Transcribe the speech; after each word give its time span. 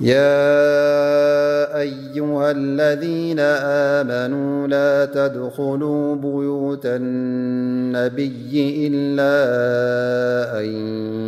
يا 0.00 0.66
أيها 1.80 2.50
الذين 2.50 3.40
آمنوا 3.98 4.66
لا 4.66 5.04
تدخلوا 5.04 6.16
بيوت 6.16 6.86
النبي 6.86 8.88
إلا 8.90 9.34
أن 10.60 10.64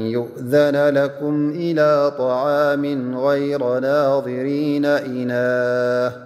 يؤذن 0.06 0.88
لكم 0.98 1.50
إلى 1.56 2.12
طعام 2.18 3.18
غير 3.18 3.78
ناظرين 3.80 4.84
إناه 4.84 6.25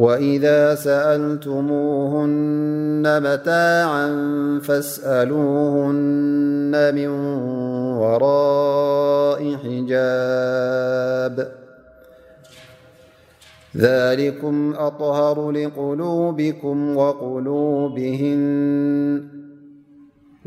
وإذا 0.00 0.74
سألتموهن 0.74 3.22
متاعا 3.24 4.08
فاسألوهن 4.64 6.94
من 6.94 7.08
وراء 7.98 9.56
حجاب 9.56 11.48
ذلكم 13.76 14.74
أطهر 14.78 15.50
لقلوبكم 15.50 16.96
وقلوبهم 16.96 18.40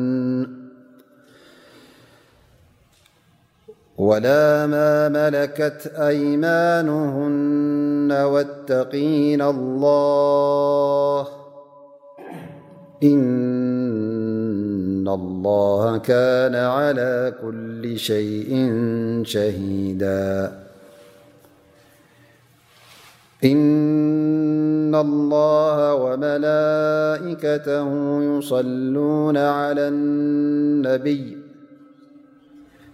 ولا 3.97 4.65
ما 4.67 5.09
ملكت 5.09 5.87
أيمانهن 5.95 8.11
واتقينا 8.11 9.49
الله 9.49 11.27
إن 13.03 15.07
الله 15.07 15.97
كان 15.97 16.55
على 16.55 17.33
كل 17.41 17.97
شيء 17.99 18.49
شهيدا 19.25 20.51
إن 23.43 24.95
الله 24.95 25.93
وملائكته 25.95 27.87
يصلون 28.37 29.37
على 29.37 29.87
النبي 29.87 31.42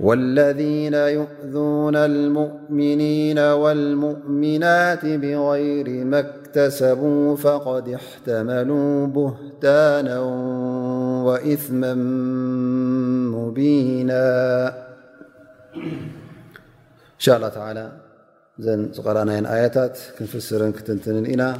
والذين 0.00 0.94
يؤذون 0.94 1.96
المؤمنين 1.96 3.38
والمؤمنات 3.38 5.04
بغير 5.06 6.04
ما 6.04 6.18
اكتسبوا 6.20 7.36
فقد 7.36 7.88
احتملوا 7.88 9.06
بهتانا 9.06 10.20
وإثما 11.26 11.94
مبينا 13.38 14.24
إن 15.76 17.24
شاء 17.24 17.36
الله 17.36 17.48
تعالى 17.48 17.92
ن 18.58 18.86
قأني 19.04 19.54
آيتت 19.62 20.12
كنفسر 20.18 20.70
كتنتننا 20.70 21.52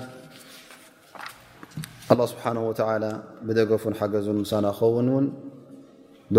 الله 2.13 2.27
سبحانه 2.27 2.69
وتعالى 2.69 3.13
بدفن 3.43 3.95
حجزون 3.95 4.37
مسان 4.45 4.73
خون 4.73 5.09
ون 5.09 5.27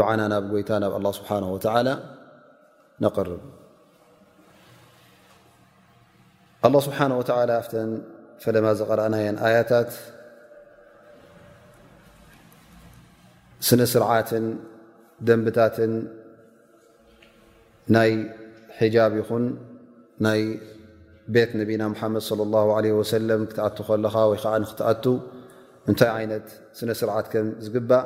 ዓና 0.09 0.21
ናብ 0.33 0.45
ይታ 0.59 0.71
ናብ 0.83 0.93
له 1.05 1.11
ስብሓه 1.17 1.37
ነقርብ 3.05 3.41
له 6.73 6.79
ስሓه 6.87 8.11
ፈለ 8.43 8.55
ዘቀረአና 8.79 9.15
ያታት 9.55 9.91
ስነስርዓት 13.67 14.29
ደንብታትን 15.27 15.93
ናይ 17.95 18.11
ሒ 18.95 18.95
ይኹን 19.19 19.45
ናይ 20.25 20.41
ቤት 21.35 21.51
ነና 21.59 21.83
መድ 22.15 22.23
صى 22.29 22.33
لله 22.41 22.65
عل 22.77 22.85
ክትኣ 23.49 23.69
ከለኻ 23.87 24.15
ይ 24.33 24.41
ዓ 24.55 24.57
ክትኣ 24.71 25.15
እንታይ 25.89 26.11
ይት 26.33 26.47
ስነ 26.77 26.89
ስርዓት 27.01 27.25
ም 27.45 27.49
ዝግባእ 27.63 28.05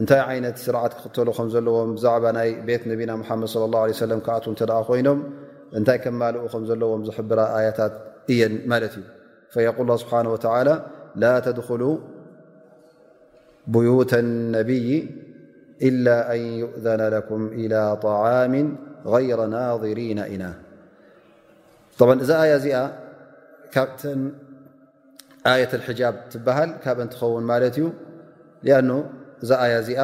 እንታይ 0.00 0.20
ዓይነት 0.30 0.56
ስርዓት 0.62 0.92
ክኽተሉ 0.96 1.28
ከም 1.36 1.46
ዘለዎም 1.52 1.90
ብዛዕባ 1.96 2.24
ናይ 2.36 2.48
ቤት 2.68 2.82
ነና 2.92 3.18
መድ 3.22 3.24
صى 3.54 3.60
ه 4.10 4.10
ه 4.10 4.18
ም 4.18 4.20
ክኣ 4.26 4.34
ኮይኖም 4.88 5.18
እንታይ 5.78 5.98
ከማልኡ 6.04 6.42
ከም 6.52 6.62
ዘለዎም 6.70 7.02
ዝሕብራ 7.06 7.40
ኣያታት 7.58 7.94
እየን 8.32 8.54
ማለት 8.72 8.94
እዩ 9.00 9.66
قል 9.76 9.88
ስብሓه 10.02 10.18
و 10.32 10.36
ላ 11.22 11.32
ተድخل 11.46 11.82
ብيታ 13.74 14.12
ነብይ 14.56 14.88
إل 15.88 16.06
ን 16.42 16.44
ይؤذና 16.62 17.02
لكም 17.16 17.40
إلى 17.62 17.80
طعም 18.06 18.54
غይر 19.14 19.38
ናظሪና 19.54 20.20
ኢና 20.32 20.44
እዛ 22.24 22.30
ያ 22.50 22.52
እዚኣ 22.60 22.76
ካ 23.74 23.76
የት 25.62 25.72
ትሃል 26.46 26.70
ካን 26.82 26.98
ትኸውን 27.12 27.44
ማት 27.50 27.62
እዩ 27.70 27.80
እዛ 29.44 29.50
ኣያ 29.64 29.74
እዚኣ 29.84 30.00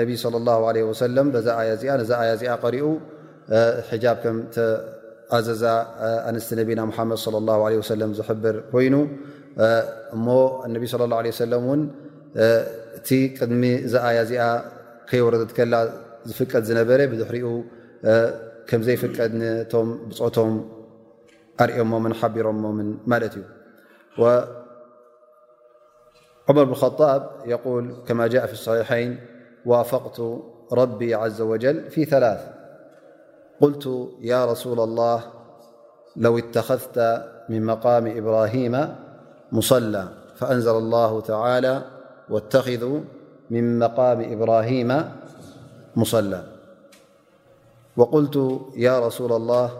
ነቢ 0.00 0.10
ለ 0.34 0.42
ላ 0.48 0.52
ለ 0.76 1.00
ለም 1.16 1.28
ዛኣያ 1.46 1.70
እዚኣ 1.76 1.90
ነዛኣያ 2.00 2.30
እዚኣ 2.36 2.52
ቀሪኡ 2.64 2.86
ሒጃብ 3.88 4.16
ከምተኣዘዛ 4.24 5.64
ኣንስቲ 6.30 6.50
ነቢና 6.60 6.80
ሓመድ 6.96 7.20
ላ 7.48 7.52
ሰለም 7.92 8.10
ዝሕብር 8.18 8.56
ኮይኑ 8.72 8.94
እሞ 10.16 10.26
እነብ 10.66 10.84
ለ 11.00 11.04
ላه 11.12 11.18
ለ 11.26 11.34
ሰለም 11.42 11.62
እውን 11.68 11.82
እቲ 12.98 13.08
ቅድሚ 13.38 13.62
እዛኣያ 13.86 14.18
እዚኣ 14.26 14.44
ከይወረቶት 15.10 15.50
ከላ 15.56 15.74
ዝፍቀድ 16.28 16.62
ዝነበረ 16.68 17.00
ብድሕሪኡ 17.10 17.48
ከምዘይፍቀድ 18.68 19.32
ቶም 19.72 19.88
ብፅቶም 20.10 20.52
ኣርኦሞምን 21.64 22.14
ሓቢሮሞምን 22.20 22.88
ማለት 23.12 23.34
እዩ 23.40 23.44
عمر 26.48 26.64
بن 26.64 26.72
اخطاب- 26.72 27.30
يقول 27.44 27.94
كما 28.08 28.26
جاء 28.26 28.46
في 28.46 28.52
الصحيحين 28.52 29.20
وافقت 29.66 30.22
ربي 30.72 31.14
عز 31.14 31.40
وجل 31.40 31.90
في 31.90 32.04
ثلاث 32.04 32.46
قلت 33.60 34.08
يا 34.20 34.44
رسول 34.46 34.80
الله 34.80 35.20
لو 36.16 36.38
اتخذت 36.38 36.98
من 37.48 37.64
مقام 37.64 38.16
إبراهيم 38.16 38.94
مصلى 39.52 40.08
فأنزل 40.36 40.70
الله 40.76 41.20
تعالى 41.20 41.82
واتخذوا 42.30 43.00
من 43.50 43.78
مقام 43.78 44.32
إبراهيم 44.32 45.02
مصلى 45.96 46.42
وقلت 47.96 48.60
يا 48.76 49.06
رسول 49.06 49.32
الله 49.32 49.70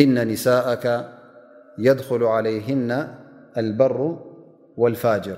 إن 0.00 0.28
نساءك 0.28 1.04
يدخل 1.78 2.24
عليهن 2.24 3.14
البر 3.56 4.18
والفاجر 4.80 5.36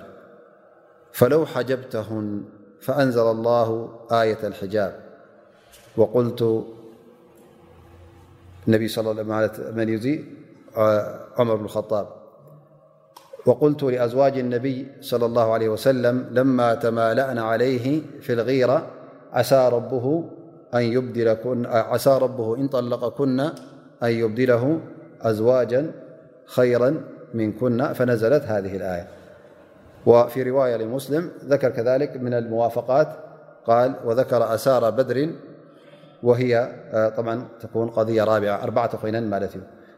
فلو 1.12 1.46
حجبتهن 1.46 2.42
فأنزل 2.80 3.22
الله 3.30 3.98
آية 4.12 4.38
الحجاب 4.44 4.92
مر 5.96 6.32
ب 11.62 11.64
الخابوقلت 11.66 13.82
لأزواج 13.82 14.38
النبي- 14.38 14.86
صلى 15.10 15.26
الله 15.26 15.52
عليه 15.52 15.68
وسلم- 15.68 16.26
لما 16.30 16.74
تمالأن 16.74 17.38
عليه 17.38 18.02
في 18.20 18.32
الغيرة 18.32 18.86
عسا 19.32 19.68
ربه 22.18 22.54
إن 22.58 22.68
طلقكن 22.68 23.40
أن 24.06 24.10
يبدله 24.22 24.80
أزواجا 25.20 25.92
خيرا 26.46 27.04
منكن 27.34 27.92
فنزلت 27.92 28.42
هذه 28.42 28.76
الآية 28.76 29.08
وفي 30.06 30.42
رواية 30.42 30.76
لمسلم 30.76 31.30
ذكر 31.44 31.70
كذلك 31.70 32.16
من 32.16 32.34
الموافقات 32.34 33.08
قال 33.66 33.94
وذكر 34.04 34.54
أثار 34.54 34.90
بدر 34.90 35.30
وهيبعا 36.22 37.48
تكون 37.60 37.88
قضيةرابعة 37.90 38.90
ينالت 39.04 39.50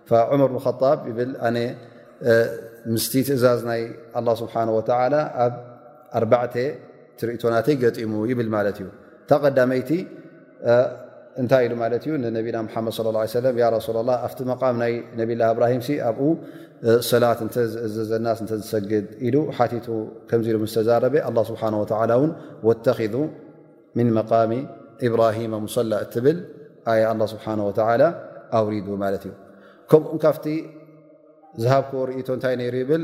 فعمر 0.06 0.46
بن 0.46 0.54
الخطاب 0.54 1.18
أ 1.40 1.74
مستي 2.86 3.20
أزازن 3.20 3.94
الله 4.16 4.34
سبحانه 4.34 4.76
وتعالى 4.76 5.50
أربع 6.14 6.50
رتوناتي 7.24 8.04
ميبل 8.06 8.48
مالت 8.48 8.82
تقدميت 9.28 10.06
እታይ 11.42 11.62
ኢሉ 11.66 11.72
ማ 11.82 11.86
ዩ 12.08 12.12
ነና 12.24 12.36
ድ 12.46 12.48
ى 12.48 12.56
ه 12.56 12.80
ኣቲ 14.26 14.38
መ 14.78 14.84
ይ 14.90 14.94
ነብ 15.20 15.32
ብራሂ 15.56 15.72
ኣብ 16.10 16.22
ሰላት 17.10 17.40
እዘናስ 17.94 18.38
ዝሰግድ 18.60 19.06
ሉ 19.34 19.36
ቱ 19.84 20.30
ዝዛረበ 20.74 21.14
ስ 21.48 21.50
ኪ 22.98 23.10
ሚ 23.98 24.00
ብራሂ 25.14 25.36
ሙሰላ 25.64 25.92
እብል 26.20 26.38
ስ 27.34 27.40
ኣውሪዱ 28.58 28.86
ማት 29.02 29.24
ዩ 29.26 29.30
ከምም 29.90 30.18
ካብቲ 30.24 30.46
ዝሃብክዎ 31.62 32.00
ርእቶ 32.08 32.28
እንታይ 32.36 32.54
ሩ 32.74 32.76
ይብል 32.84 33.02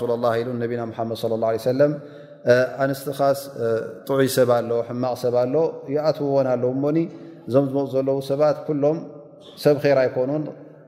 ሱ 0.00 0.16
ና 0.22 0.24
ድ 0.62 1.82
ه 1.82 1.92
ኣንስተ 2.82 3.08
ኻስ 3.18 3.38
ጥዑይ 4.08 4.28
ሰብ 4.34 4.50
ሎ 4.68 4.74
ሕማቕ 4.88 5.14
ሰብ 5.22 5.34
ሎ 5.54 5.56
ኣትውዎን 6.08 6.46
ኣለዉ 6.52 6.64
ሞ 6.82 6.92
እዞም 7.48 7.66
ዝመፅ 7.72 7.84
ዘለው 7.92 8.16
ሰባት 8.30 8.56
ኩሎም 8.66 8.98
ሰብ 9.62 9.76
ራ 9.96 9.98
ይኮኑን 10.08 10.42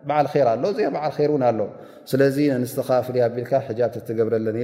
በዓል 0.08 0.26
ር 0.32 0.48
ኣሎ 0.52 0.64
ዚ 0.76 0.78
በዓል 0.94 1.14
ርን 1.30 1.42
ኣሎ 1.48 1.60
ስለዚ 2.10 2.36
ንስተካ 2.62 2.90
ፍል 3.06 3.16
ኣቢልካ 3.26 3.52
ብ 3.66 3.88
ትገብረለን 4.08 4.58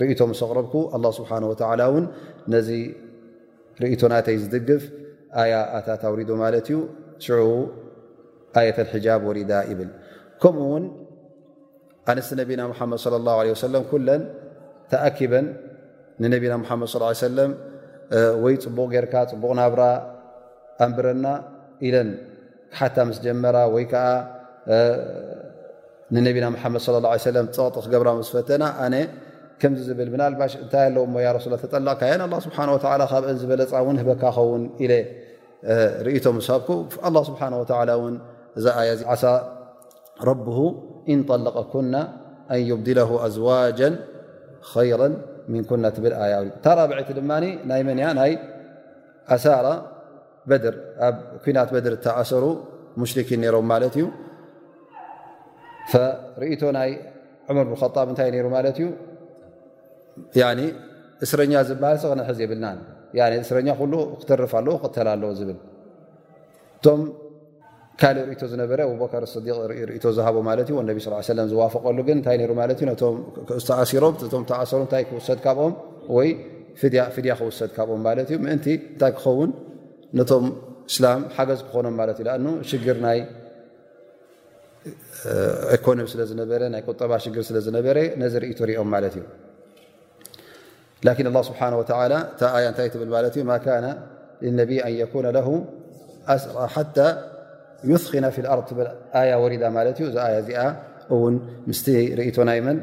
ርእቶ 0.00 0.20
ስ 0.40 0.42
ቕረብኩ 0.50 0.74
ስብሓ 1.18 1.30
ን 1.44 2.04
ነዚ 2.54 2.70
ርእቶ 3.82 4.00
ናተይ 4.12 4.36
ዝድግፍ 4.42 4.82
ኣያ 5.42 5.54
ኣታት 5.78 6.02
ኣውሪዶ 6.08 6.30
ማለት 6.44 6.66
እዩ 6.70 6.76
ሽ 7.24 7.30
ኣየት 8.58 8.78
ሕጃብ 8.92 9.22
ወሪዳ 9.28 9.50
ይብል 9.70 9.90
ከምኡ 10.42 10.62
ውን 10.72 10.84
ኣነስቲ 12.10 12.30
ነብና 12.40 12.60
ሓመድ 12.78 13.00
ለ 13.14 13.24
ላ 13.26 13.30
ሰ 13.64 13.66
ኩለን 13.92 14.22
ተኣኪበን 14.92 15.46
ንነብና 16.22 16.54
ለ 17.38 17.40
ወይ 18.44 18.54
ፅቡቅ 18.62 18.86
ጌይርካ 18.94 19.14
ፅቡቕ 19.32 19.50
ናብራ 19.58 19.80
ኣንብረና 20.84 21.26
ኢለን 21.86 22.10
ሓ 22.78 22.88
ስ 23.16 23.20
ጀመራ 23.26 23.56
ወይ 23.76 23.84
ንነብና 26.16 26.44
ድ 26.56 27.08
ى 27.12 27.16
ه 27.22 27.70
ቕ 27.88 27.90
ገ 27.92 28.06
ስ 28.28 28.36
ፈተና 31.62 32.26
ዝብል 32.38 32.72
እታ 32.76 32.86
ጠቕካ 32.86 33.22
ዝበለፃ 33.40 33.72
ን 33.96 34.04
በካኸውን 34.10 34.62
ርቶ 36.08 36.26
ብኩ 36.38 36.70
እ 38.58 38.64
ሳ 39.22 39.32
ረ 40.28 40.32
ንطلቀና 41.18 41.94
ኣን 42.52 42.60
يبዲ 42.70 42.88
ኣዝዋج 43.26 43.80
ራ 45.00 45.04
ና 45.84 45.90
ብ 46.02 46.06
ያ 46.32 46.36
ታብቲ 46.64 47.10
ድማ 47.18 47.30
ናይ 47.68 47.80
መ 47.88 47.92
ናይ 48.18 48.32
ኣሳራ 49.34 49.66
ኣ 50.52 51.10
ኩናት 51.44 51.68
በድር 51.74 51.94
ተዓሰሩ 52.06 52.44
ሙሽኪን 53.00 53.42
ሮም 53.54 53.66
ማት 53.70 53.82
እዩ 54.00 54.06
ርቶ 56.42 56.62
ናይ 56.78 56.90
መር 57.56 57.66
ብጣብ 57.72 58.08
እንታይ 58.12 58.30
ሩ 58.46 58.48
ማት 58.56 58.78
ዩ 58.82 58.86
እስረኛ 61.24 61.52
ዝሃል 61.68 61.96
ክነዝ 62.10 62.38
የብልና 62.44 62.66
እስኛ 63.44 63.68
ክትርፍ 64.20 64.52
ኣለ 64.58 64.68
ክተል 64.82 65.08
ኣለ 65.14 65.22
ዝብል 65.38 65.58
እቶም 66.78 67.00
ካልእ 68.00 68.24
ርቶ 68.28 68.42
ዝነበረ 68.52 68.80
ኣበከር 68.90 69.24
ዲ 69.44 69.48
ቶ 70.04 70.12
ዝሃቦ 70.18 70.36
ማት 70.48 70.68
ዩ 70.72 70.76
ነብ 70.90 70.98
ስ 71.06 71.30
ዝዋፈቀሉግ 71.52 72.08
ታይማተሲሮ 72.26 74.04
ሰሩታይ 74.72 75.04
ክውሰድ 75.10 75.40
ካኦም 75.46 75.72
ወይ 76.18 76.28
ፍድያ 76.82 77.32
ክውሰድ 77.40 77.70
ካብኦም 77.78 78.04
እዩ 78.26 78.36
ምን 78.44 78.58
እታይ 78.74 79.12
ክኸውን 79.16 79.50
ነቶም 80.16 80.44
እስላ 80.90 81.06
ሓገዝ 81.36 81.60
ክኾኖም 81.68 81.94
ማለት 82.00 82.18
እዩ 82.22 82.28
ኣ 82.34 82.38
ሽግር 82.68 82.98
ናይ 83.06 83.18
ኮኖሚ 85.84 86.06
ስለ 86.12 86.20
ና 86.74 86.78
ጠባ 87.00 87.12
ሽር 87.24 87.42
ስለዝነበረ 87.48 87.98
ዚ 88.34 88.42
ርእ 88.44 88.54
ሪኦም 88.70 88.88
ማ 88.94 89.00
እዩ 91.04 91.28
ስሓ 91.48 91.60
ያ 92.64 92.66
እታይ 92.72 92.88
ብል 93.00 93.10
ነብ 94.60 94.72
ነ 94.74 95.10
ሓ 96.72 96.78
ና 98.24 98.32
ር 98.40 98.88
ያ 99.30 99.34
ወሪዳ 99.44 99.64
ማት 99.76 99.88
እዩ 100.02 100.06
እዚያ 100.10 100.24
እዚኣ 100.40 100.62
እውን 101.14 101.34
ምስ 101.68 101.78
ርእቶ 102.18 102.36
ናይ 102.48 102.58
መን 102.68 102.78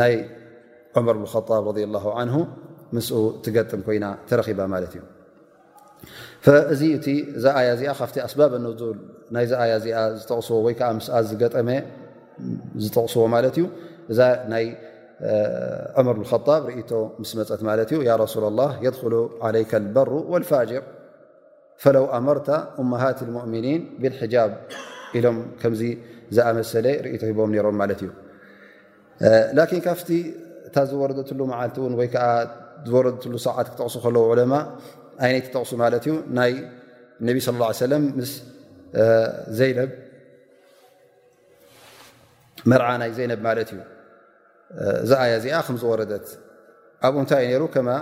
ናይ 0.00 0.14
መር 1.08 1.16
ብ 1.66 1.78
ምስ 2.96 3.06
ትገጥም 3.44 3.80
ኮይና 3.86 4.06
ተረኺባ 4.28 4.60
ማለት 4.74 4.92
እዩ 4.96 5.02
እዚ 6.72 6.82
እቲ 6.96 7.06
ዛ 7.44 7.44
ኣያ 7.60 7.68
እዚ 7.76 7.82
ካ 7.98 8.02
ኣስብ 8.26 8.40
ነ 8.64 8.66
ናይዛ 9.34 9.52
ኣ 9.62 9.64
ዚኣ 9.84 9.96
ዝጠቕስዎ 10.18 10.54
ወይ 10.66 10.74
ዝገጠመ 11.30 11.68
ዝጠቕስዎ 12.82 13.24
ማ 13.34 13.40
እዩ 13.50 13.58
እዛ 14.12 14.18
ናይ 14.52 14.66
ር 16.16 16.24
خጣ 16.30 16.48
ርእቶ 16.68 16.90
ምስ 17.20 17.30
መፀት 17.38 17.60
ማ 17.66 17.68
እዩ 17.74 18.08
ሱ 18.32 18.34
ድ 18.44 19.16
عይ 19.46 19.56
الበሩ 19.82 20.10
والፋجር 20.32 20.84
ለው 21.96 22.04
ኣመርተ 22.18 22.48
መት 22.92 23.18
الؤምኒን 23.26 23.82
ብብ 24.02 24.14
ኢሎም 25.18 25.36
ከምዚ 25.60 25.82
ዝኣመሰለ 26.36 26.86
እ 27.14 27.18
ሂቦም 27.28 27.50
ሮም 27.66 27.76
ማ 27.80 27.84
እዩ 27.92 29.80
ካፍቲ 29.86 30.08
ታ 30.74 30.76
ዝወረት 30.88 31.18
ዓ 31.60 31.62
ይ 31.68 32.10
ዝወረሉ 32.88 33.32
ሰዓት 33.44 33.66
ክተቕሱ 33.72 33.94
ከለ 34.02 34.16
نتقس 35.22 35.74
مالتي 35.74 36.10
النبي 37.20 37.40
صىالله 37.40 37.66
عليه 37.66 37.74
سلم 37.86 38.02
ينب 39.68 39.90
مرعن 42.70 43.12
زينب 43.18 43.40
مالتي 43.42 43.80
يا 45.52 45.62
مز 45.72 45.84
وردت 45.84 46.26
أبأنتي 47.02 47.58
ن 47.58 47.66
كما 47.66 47.96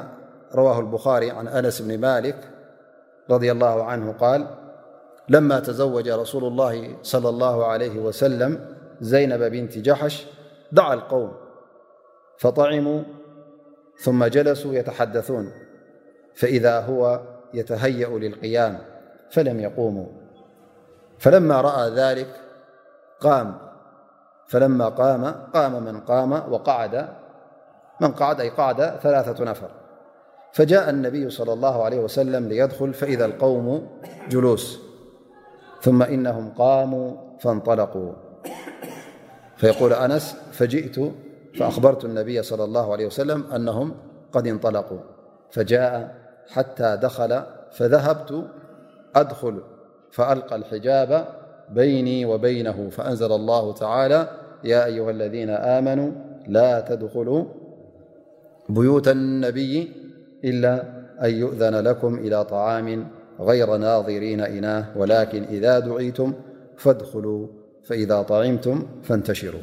رواه 0.55 0.81
البخاري 0.81 1.31
عن 1.31 1.49
أنس 1.49 1.81
بن 1.83 1.99
مالك 1.99 2.39
رضي 3.31 3.53
الله 3.53 3.85
عنه-قال 3.85 4.41
لما 5.29 5.61
تزوج 5.61 6.09
رسول 6.09 6.45
الله 6.45 6.97
صلى 7.03 7.29
الله 7.29 7.67
عليه 7.67 7.99
وسلم 7.99 8.77
زينب 9.01 9.43
بنت 9.43 9.79
جحش 9.79 10.27
دعى 10.73 10.95
القوم 10.95 11.33
فطعموا 12.39 13.03
ثم 14.05 14.25
جلسوا 14.27 14.75
يتحدثون 14.75 15.53
فإذا 16.37 16.81
هو 16.81 17.21
يتهيأ 17.55 18.09
للقيام 18.09 18.79
فلم 19.31 19.61
يقوموا 19.61 20.07
فما 21.19 21.61
رأى 21.61 21.91
ذلك 21.91 22.29
فلما 24.49 24.89
قام 24.89 25.25
قام 25.55 25.89
ن 25.89 26.01
قام 26.09 26.33
ومن 26.55 28.15
عأي 28.21 28.49
قعد 28.49 28.99
ثلاثة 29.03 29.45
نفر 29.45 29.71
فجاء 30.53 30.91
النبي- 30.91 31.31
صلى 31.39 31.53
الله 31.53 31.85
عليه 31.85 32.01
وسلم- 32.01 32.49
ليدخل 32.49 32.95
فإذا 32.95 33.25
القومو 33.27 33.83
جلوس 34.29 34.81
ثم 35.81 36.03
إنهم 36.03 36.51
قاموا 36.59 37.39
فانطلقوا 37.41 38.13
فيقول 39.57 39.93
أنس 39.93 40.37
فجئت 40.53 41.13
فأخبرت 41.59 42.05
النبي- 42.05 42.43
صلى 42.51 42.65
الله 42.65 42.93
عليه 42.93 43.07
وسلم- 43.07 43.45
أنهم 43.57 43.95
قد 44.33 44.47
انطلقوا 44.47 45.01
فجاء 45.51 46.26
حتى 46.49 46.99
دخل 47.03 47.43
فذهبت 47.71 48.45
أدخل 49.17 49.61
فألقى 50.11 50.57
الحجاب 50.57 51.25
بيني 51.71 52.25
وبينه 52.27 52.89
فأنزل 52.91 53.33
الله 53.33 53.73
تعالى 53.73 54.29
يا 54.65 54.85
أيها 54.85 55.11
الذين 55.11 55.51
آمنوا 55.51 56.13
لا 56.47 56.81
تدخلوا 56.81 57.45
بيوت 58.69 59.09
النبي 59.09 59.93
إلا 60.45 60.83
أن 61.25 61.35
يؤذن 61.35 61.75
لكم 61.75 62.15
إلى 62.19 62.45
طعام 62.45 63.09
غير 63.41 63.77
ناظرين 63.77 64.41
إناه 64.41 64.87
ولكن 64.99 65.43
إذا 65.43 65.79
دعيتم 65.79 66.33
فادخلوا 66.77 67.47
فإذا 67.85 68.23
طعمتم 68.23 68.87
فانتشروا 69.03 69.61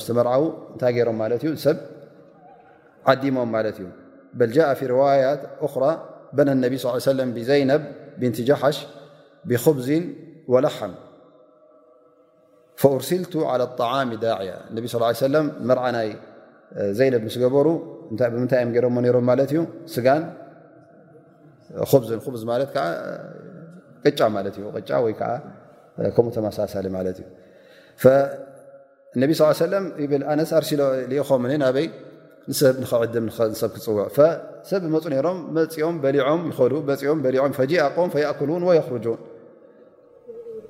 ዝመርዓ 0.09 0.33
እንታይ 0.73 0.99
ሮም 1.09 1.19
ማ 1.23 1.29
ዩ 1.49 1.53
ሰብ 1.65 1.79
ዓዲሞም 3.13 3.51
ማ 3.55 3.65
እዩ 4.47 4.57
ያት 5.25 5.43
ራ 5.83 5.91
ነ 6.49 6.55
ነቢ 6.65 6.75
ص 6.85 6.87
ብዘነ 7.37 7.71
ን 8.23 8.33
ሓሽ 8.63 8.79
ብብዝ 9.51 9.89
وላሓም 10.53 10.93
ርሲልቱ 13.01 13.35
ጣሚ 13.81 14.09
ዳዕያ 14.25 14.53
እነቢ 14.71 14.85
ስ 14.93 15.13
ሰለም 15.27 15.47
መርዓ 15.69 15.83
ናይ 15.97 16.09
ዘይነብ 16.99 17.23
ምስገበሩ 17.29 17.69
ብምንታይ 18.37 18.65
ሞ 18.97 19.05
ሮም 19.15 19.25
ማለት 19.31 19.51
እዩ 19.55 19.61
ስጋን 19.93 20.23
ን 22.01 22.05
ዝ 22.09 22.19
ት 22.75 22.77
ቅጫ 24.07 24.21
ማ 24.35 24.43
ዩ 24.65 24.67
ቅጫ 24.77 24.91
ወይ 25.05 25.15
ከምኡ 26.17 26.33
ተመሳሳሊ 26.37 26.87
ማለት 26.97 27.17
እዩ 27.23 28.11
ነ 29.23 29.25
ለም 29.75 29.85
ብ 30.11 30.13
ኣነስ 30.33 30.51
ኣርሲሎ 30.59 30.83
ም 31.45 31.47
ናበይ 31.63 31.87
ብ 32.51 32.77
ንክድም 32.83 33.27
ሰብ 33.61 33.71
ክፅውዕ 33.77 34.05
ሰብ 34.71 34.83
ብመፁ 34.89 35.05
ሮም 35.29 35.39
ኦም 35.89 35.97
በዖም 36.05 36.43
ይምም 37.37 37.55
ፈኣቆም 37.61 38.11
እኩሉን 38.33 38.65
ወርጁን 38.71 39.19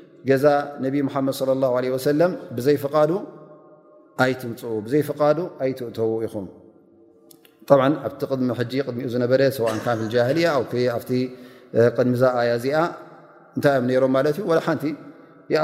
ገዛ 0.29 0.45
ነብ 0.85 0.95
ሓመድ 1.13 1.35
ሰም 2.05 2.31
ብዘይፍዱ 2.55 3.11
ኣይትምፅ 4.23 4.61
ዘይፍቃዱ 4.93 5.37
ኣይትእተው 5.63 6.11
ይኹም 6.23 6.47
ኣብቲ 8.07 8.21
ድሚ 8.39 8.51
ጂ 8.71 8.81
ድሚኡ 8.87 9.07
ዝነበረ 9.13 9.41
ሰን 9.57 9.79
ፍ 9.85 10.09
ጃልያ 10.13 10.47
ኣ 10.95 10.99
ድሚዛ 11.97 12.21
ኣያ 12.39 12.49
እዚኣ 12.59 12.77
እንታይኦም 13.57 13.85
ሮም 14.03 14.11
ማት 14.15 14.27
እዩ 14.31 14.39
ሓንቲ 14.65 14.83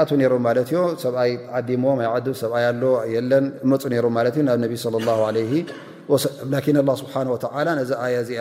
ኣት 0.00 0.10
ሮም 0.32 0.42
ማት 0.46 0.70
ዮ 0.74 0.80
ሰብኣይ 1.04 1.32
ዓዲሞ 1.58 1.84
ይ 2.04 2.08
ሰብኣይ 2.42 2.64
ኣሎ 2.70 2.82
የለን 3.14 3.44
መፁ 3.72 3.82
ሮም 4.06 4.14
ማ 4.18 4.24
እ 4.40 4.44
ናብ 4.48 4.58
ነቢ 4.64 4.72
ስብሓ 7.04 7.54
ነዚ 7.80 7.90
ኣያ 8.06 8.16
ዚኣ 8.30 8.40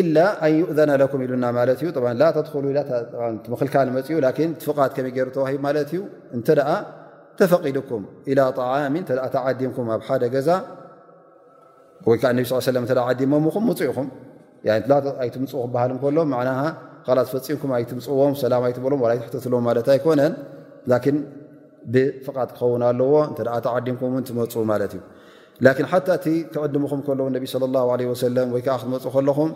ኢላ 0.00 0.18
ኣንዩእዘና 0.44 0.92
ኩም 1.12 1.20
ኢሉና 1.24 1.46
ማ 1.56 1.64
ክልካፅፍ 3.60 4.76
ከመይ 4.98 5.12
ገይሩ 5.16 5.28
ተሂማ 5.38 5.66
ዩ 5.96 6.02
እተ 6.38 6.56
ተፈቂድኩም 7.40 8.02
ኢላ 8.30 8.40
ጣሚ 8.60 8.96
ተዓዲምኩም 9.34 9.86
ኣብ 9.94 10.02
ሓደ 10.08 10.22
ገዛ 10.34 10.48
ወይከ 12.08 12.24
ነ 12.36 12.42
ስ 12.50 12.98
ዓዲሞኹ 13.08 13.56
ኢኹኣትም 13.86 15.44
ክሃልሎም 16.02 16.30
ካፈፂምኩ 17.06 17.62
ኣትምፅዎም 17.78 18.30
ላ 18.52 18.56
ይሎትዎ 18.72 19.62
ኣይኮነ 19.96 20.20
ብፍ 21.94 22.26
ክኸውን 22.50 22.82
ኣለዎ 22.88 23.14
ተዓዲምኩም 23.66 24.12
ትመፁ 24.28 24.54
እ 24.74 24.98
እቲ 26.16 26.26
ከቐድምኹም 26.54 27.00
ወይዓ 27.78 28.42
ክትመፁ 28.80 29.04
ከለኹም 29.14 29.50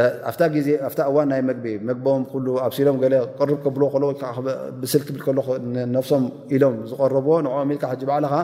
ኣ 0.00 0.30
ዜ 0.66 0.68
ኣ 0.88 0.88
እዋን 1.10 1.26
ናይ 1.32 1.40
መግቢ 1.48 1.64
መግቦኦም 1.88 2.22
ኣብሲሎም 2.66 2.96
ር 3.12 3.50
ከብ 4.22 4.46
ስልክብል 4.92 5.38
ፍሶም 6.04 6.24
ኢሎም 6.56 6.76
ዝቀረብዎ 6.90 7.32
ንሚልካ 7.46 7.84
በዓለኻ 8.10 8.34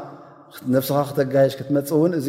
ነፍስኻ 0.75 0.99
ክተጋየሽ 1.09 1.55
ክትመፅ 1.59 1.91
ውን 2.03 2.13
እዚ 2.21 2.29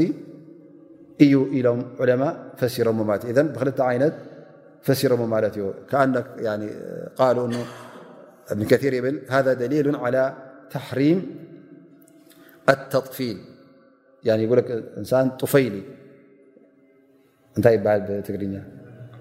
እዩ 1.23 1.35
ኢሎም 1.57 1.79
ዑለማ 2.01 2.21
ፈሲሮዎ 2.59 2.93
ማ 3.09 3.11
እዩ 3.31 3.35
ብክልተ 3.55 3.79
ይነት 3.95 4.15
ፈሲሮሞ 4.87 5.21
ማለት 5.33 5.53
ዩ 5.61 5.65
ኣ 7.25 7.29
ሉ 7.37 7.51
እብኒ 8.51 8.61
ከር 8.71 8.93
ይብል 8.99 9.15
ذ 9.45 9.47
ደሊሉ 9.61 9.87
ላ 10.15 10.17
ተሕሪም 10.73 11.19
ኣተطፊል 12.71 13.37
ጉ 14.49 14.51
እንሳ 14.99 15.11
طፈይሊ 15.43 15.75
እንታይ 17.57 17.73
ይበሃል 17.77 18.01
ትግርኛ 18.27 18.55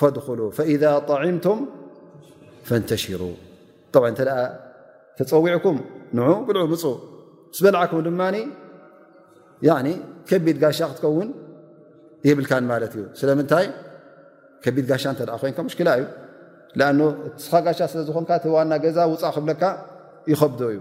ፈድሉ 0.00 0.42
طዕምቱም 1.08 1.60
ፈንተሽሩ 2.68 3.22
እተ 4.10 4.24
ተፀዊዕኩም 5.18 5.78
ን 6.16 6.34
ብልዑ 6.48 6.62
ምፁእ 6.72 6.96
ዝበላዓኩም 7.56 8.00
ድማ 8.08 8.20
ከቢድ 10.30 10.56
ጋሻ 10.62 10.78
ክትከውን 10.90 11.28
የብልካን 12.26 12.64
ማለት 12.70 12.92
እዩ 12.96 13.04
ስለምንታይ 13.20 13.66
ከቢድ 14.64 14.84
ጋሻ 14.90 15.04
እተ 15.14 15.20
ኮይንካ 15.42 15.58
ሽክላ 15.72 15.90
እዩ 16.00 16.06
ኣ 16.88 16.90
ስኻ 17.44 17.52
ጋሻ 17.66 17.78
ስለዝኮን 17.92 18.24
ቲዋና 18.44 18.72
ገዛ 18.84 18.98
ውፃእ 19.12 19.32
ክብለካ 19.36 19.62
ይከብዶ 20.32 20.60
እዩ 20.76 20.80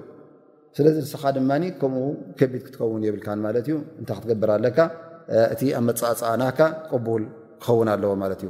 ስለዚ 0.77 0.95
ንስኻ 1.05 1.21
ድማ 1.39 1.51
ከምኡ 1.81 2.03
ከቢድ 2.41 2.61
ክትከውን 2.67 3.03
የብልካ 3.09 3.27
ማለት 3.47 3.65
እዩ 3.69 3.75
እንታይ 3.99 4.17
ክትገብር 4.21 4.51
ኣለካ 4.57 4.77
እቲ 5.53 5.61
ኣብ 5.79 5.83
መፃእፀእናካ 5.89 6.59
ቅቡል 6.91 7.23
ክኸውን 7.61 7.87
ኣለዎ 7.95 8.11
ማለት 8.23 8.41
እዩ 8.43 8.49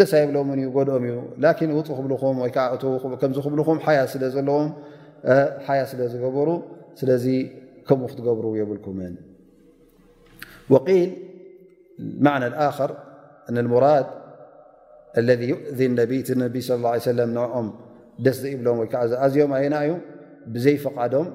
ደስ 0.00 0.10
የብሎም 0.22 0.48
እ 0.54 0.66
ጎድኦም 0.76 1.04
እዩ 1.08 1.14
ላን 1.42 1.70
ውፅ 1.76 1.88
ክብኹም 1.98 2.36
ወይዓከ 2.44 2.82
ክብልኹም 3.44 3.78
ሓያ 3.84 4.00
ስለ 4.12 4.24
ዘለዎም 4.34 4.66
ሓያ 5.68 5.80
ስለ 5.92 6.00
ዝገበሩ 6.12 6.48
ስለዚ 7.00 7.24
ከምኡ 7.88 8.08
ክትገብሩ 8.10 8.46
የብልኩምን 8.58 9.14
ል 10.74 11.10
ማዕና 12.26 12.54
ር 12.90 12.92
እ 13.50 13.64
ሙራድ 13.72 14.06
ለذ 15.28 15.42
ይؤذ 15.50 15.80
ለ 16.42 16.44
ه 16.92 16.98
ሰለ 17.08 17.18
ንኦም 17.36 17.68
ደስ 18.24 18.36
ዘይብሎም 18.44 18.76
ወይከዓ 18.82 19.00
ኣዝዮም 19.24 19.52
ኣይና 19.58 19.74
እዩ 19.86 19.92
ብዘይፈቓዶም 20.54 21.26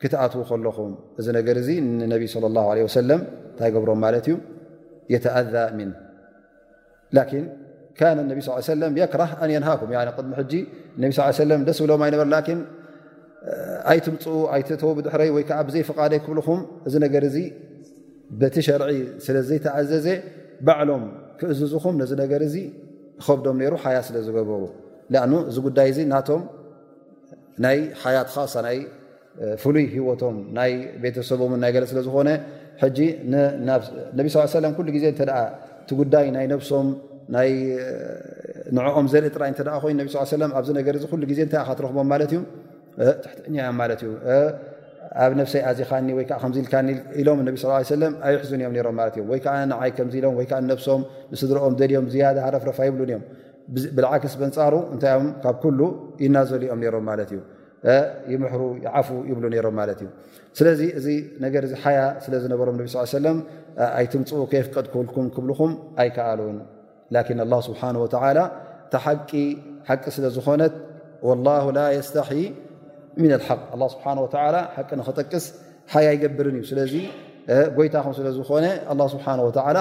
ክትኣትዉ 0.00 0.40
ከለኹም 0.50 0.92
እዚ 1.20 1.26
ነገር 1.38 1.56
እዚ 1.62 1.68
ነቢ 2.12 2.22
ለ 2.54 2.58
ه 2.86 2.90
ሰለ 2.98 3.10
እንታይ 3.50 3.70
ገብሮም 3.76 3.98
ማለት 4.06 4.24
እዩ 4.30 4.36
የተኣذ 5.12 5.54
ምን 5.78 5.90
እነብ 8.24 8.38
ስ 8.46 8.64
ሰለም 8.72 8.92
የክራህ 9.00 9.30
ኣን 9.44 9.50
የንሃኩም 9.54 9.88
ቅድሚ 10.16 10.30
ሕጂ 10.40 10.52
ነቢ 11.02 11.10
ስ 11.38 11.44
ለም 11.50 11.60
ደስ 11.68 11.76
ዝብሎም 11.80 12.00
ኣይነበር 12.06 12.28
ላን 12.34 12.58
ኣይትምፅኡ 13.92 14.34
ኣይትተው 14.54 14.90
ብድሕረይ 14.98 15.30
ወይከዓ 15.36 15.58
ብዘይፈቓደይ 15.68 16.18
ክብልኹም 16.24 16.60
እዚ 16.88 16.94
ነገር 17.04 17.22
እዚ 17.30 17.36
በቲ 18.40 18.56
ሸርዒ 18.68 18.90
ስለ 19.26 19.36
ዘይተኣዘዘ 19.48 20.06
ባዕሎም 20.66 21.04
ክእዝዝኹም 21.38 21.94
ነዚ 22.00 22.10
ነገር 22.22 22.40
እዚ 22.48 22.56
ከብዶም 23.24 23.58
ሩ 23.72 23.74
ሓያት 23.84 24.04
ስለ 24.08 24.16
ዝገበሩ 24.26 24.62
አ 25.22 25.24
እዚ 25.50 25.56
ጉዳይ 25.66 25.86
እዚ 25.92 26.00
ናቶም 26.12 26.42
ናይ 27.64 27.78
ሓያት 28.02 28.28
ካሳ 28.34 28.52
ናይ 28.66 28.78
ፍሉይ 29.62 29.86
ሂወቶም 29.96 30.36
ናይ 30.58 30.72
ቤተሰቦምን 31.02 31.58
ናይ 31.64 31.70
ገለ 31.76 31.84
ስለዝኾነ 31.92 32.28
ጂ 32.96 33.00
ነ 33.32 33.72
ለም 34.64 34.72
ኩሉ 34.78 34.88
ግዜ 34.96 35.04
እተ 35.14 35.20
እቲ 35.82 35.90
ጉዳይ 36.00 36.26
ናይ 36.36 36.46
ነብሶም 36.52 36.86
ናይ 37.34 37.50
ንዕኦም 38.76 39.06
ዘርኢ 39.12 39.26
ጥራይ 39.36 39.50
ተ 39.58 39.62
ኮይ 39.84 39.92
ስ 40.30 40.36
ለኣብዚ 40.42 40.68
ነገር 40.80 40.94
እዚ 40.98 41.04
ሉ 41.20 41.22
ግዜ 41.30 41.40
እንታይ 41.46 41.60
ካትረክቦም 41.68 42.08
ማለት 42.12 42.30
እዩትቲኛዮም 43.02 43.76
ማለት 43.80 44.00
እዩ 44.06 44.12
ኣብ 45.24 45.32
ነፍሰይ 45.40 45.62
ኣዚካኒ 45.70 46.08
ወይዓ 46.18 46.30
ከዚኢልኒኢሎም 46.42 47.38
ነ 47.46 47.48
ስ 47.90 47.98
ለ 48.00 48.10
ኣይሕዙን 48.28 48.60
እዮም 48.70 48.94
ም 48.98 49.00
እወይከዓ 49.26 49.54
ንዓይ 49.72 49.90
ከኢወዓነሶም 49.98 51.02
ንስድርኦም 51.32 51.74
ደልዮም 51.80 52.06
ዝያደ 52.14 52.36
ሃረፍረፋ 52.46 52.78
ይብሉን 52.88 53.06
እዮም 53.10 53.22
ብልዓክስ 53.96 54.34
በንፃሩ 54.42 54.74
እንታምካብ 54.94 55.62
ሉ 55.78 55.80
ይናዘልኦም 56.24 56.80
ሮም 56.96 57.04
ማለት 57.10 57.30
እዩ 57.34 57.40
ይምሕሩ 58.32 58.62
ይዓፉ 58.86 59.08
ይብሉ 59.30 59.44
ሮም 59.66 59.76
ማለት 59.80 59.98
እዩ 60.04 60.08
ስለዚ 60.58 60.80
እዚ 60.98 61.06
ነገር 61.46 61.62
ዚ 61.70 61.76
ሓያ 61.84 62.00
ስለ 62.26 62.32
ዝነበሮም 62.44 62.76
ነብ 62.80 62.88
ሰለም 63.18 63.38
ኣይትምፅኡ 64.00 64.42
ከየፍቀድክልኩም 64.52 65.26
ክብልኹም 65.38 65.72
ኣይከኣሉን 66.04 66.56
ላን 67.14 67.38
ኣላ 67.44 67.54
ስብሓ 67.68 67.80
ወተላ 68.04 68.38
ቲሓቂ 68.92 69.30
ሓቂ 69.88 70.04
ስለ 70.16 70.24
ዝኾነት 70.36 70.74
ወላ 71.28 71.46
ላ 71.78 71.80
የስተኺ 71.96 72.30
ምን 73.22 73.30
ሓቅ 73.48 73.60
ኣ 73.74 73.76
ስብሓ 73.94 74.04
ወ 74.24 74.28
ሓቂ 74.76 74.88
ንክጠቅስ 75.00 75.44
ሃይ 75.92 76.06
ይገብርን 76.14 76.56
እዩ 76.58 76.64
ስለዚ 76.72 76.94
ጎይታኹም 77.76 78.12
ስለዝኮነ 78.18 78.64
ስብሓ 79.14 79.24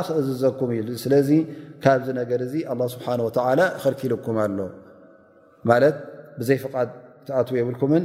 ክእዝዘኩም 0.08 0.70
እዩ 0.78 0.96
ስለዚ 1.06 1.30
ካብዚ 1.84 2.08
ነገር 2.22 2.40
እዚ 2.48 2.56
ኣ 2.72 2.76
ስብሓ 2.96 3.08
ከልኪልኩም 3.84 4.38
ኣሎ 4.46 4.60
ማለት 5.72 5.96
ብዘይ 6.40 6.58
ፍቓድ 6.64 6.90
ተኣትው 7.28 7.56
የብልኩምን 7.60 8.04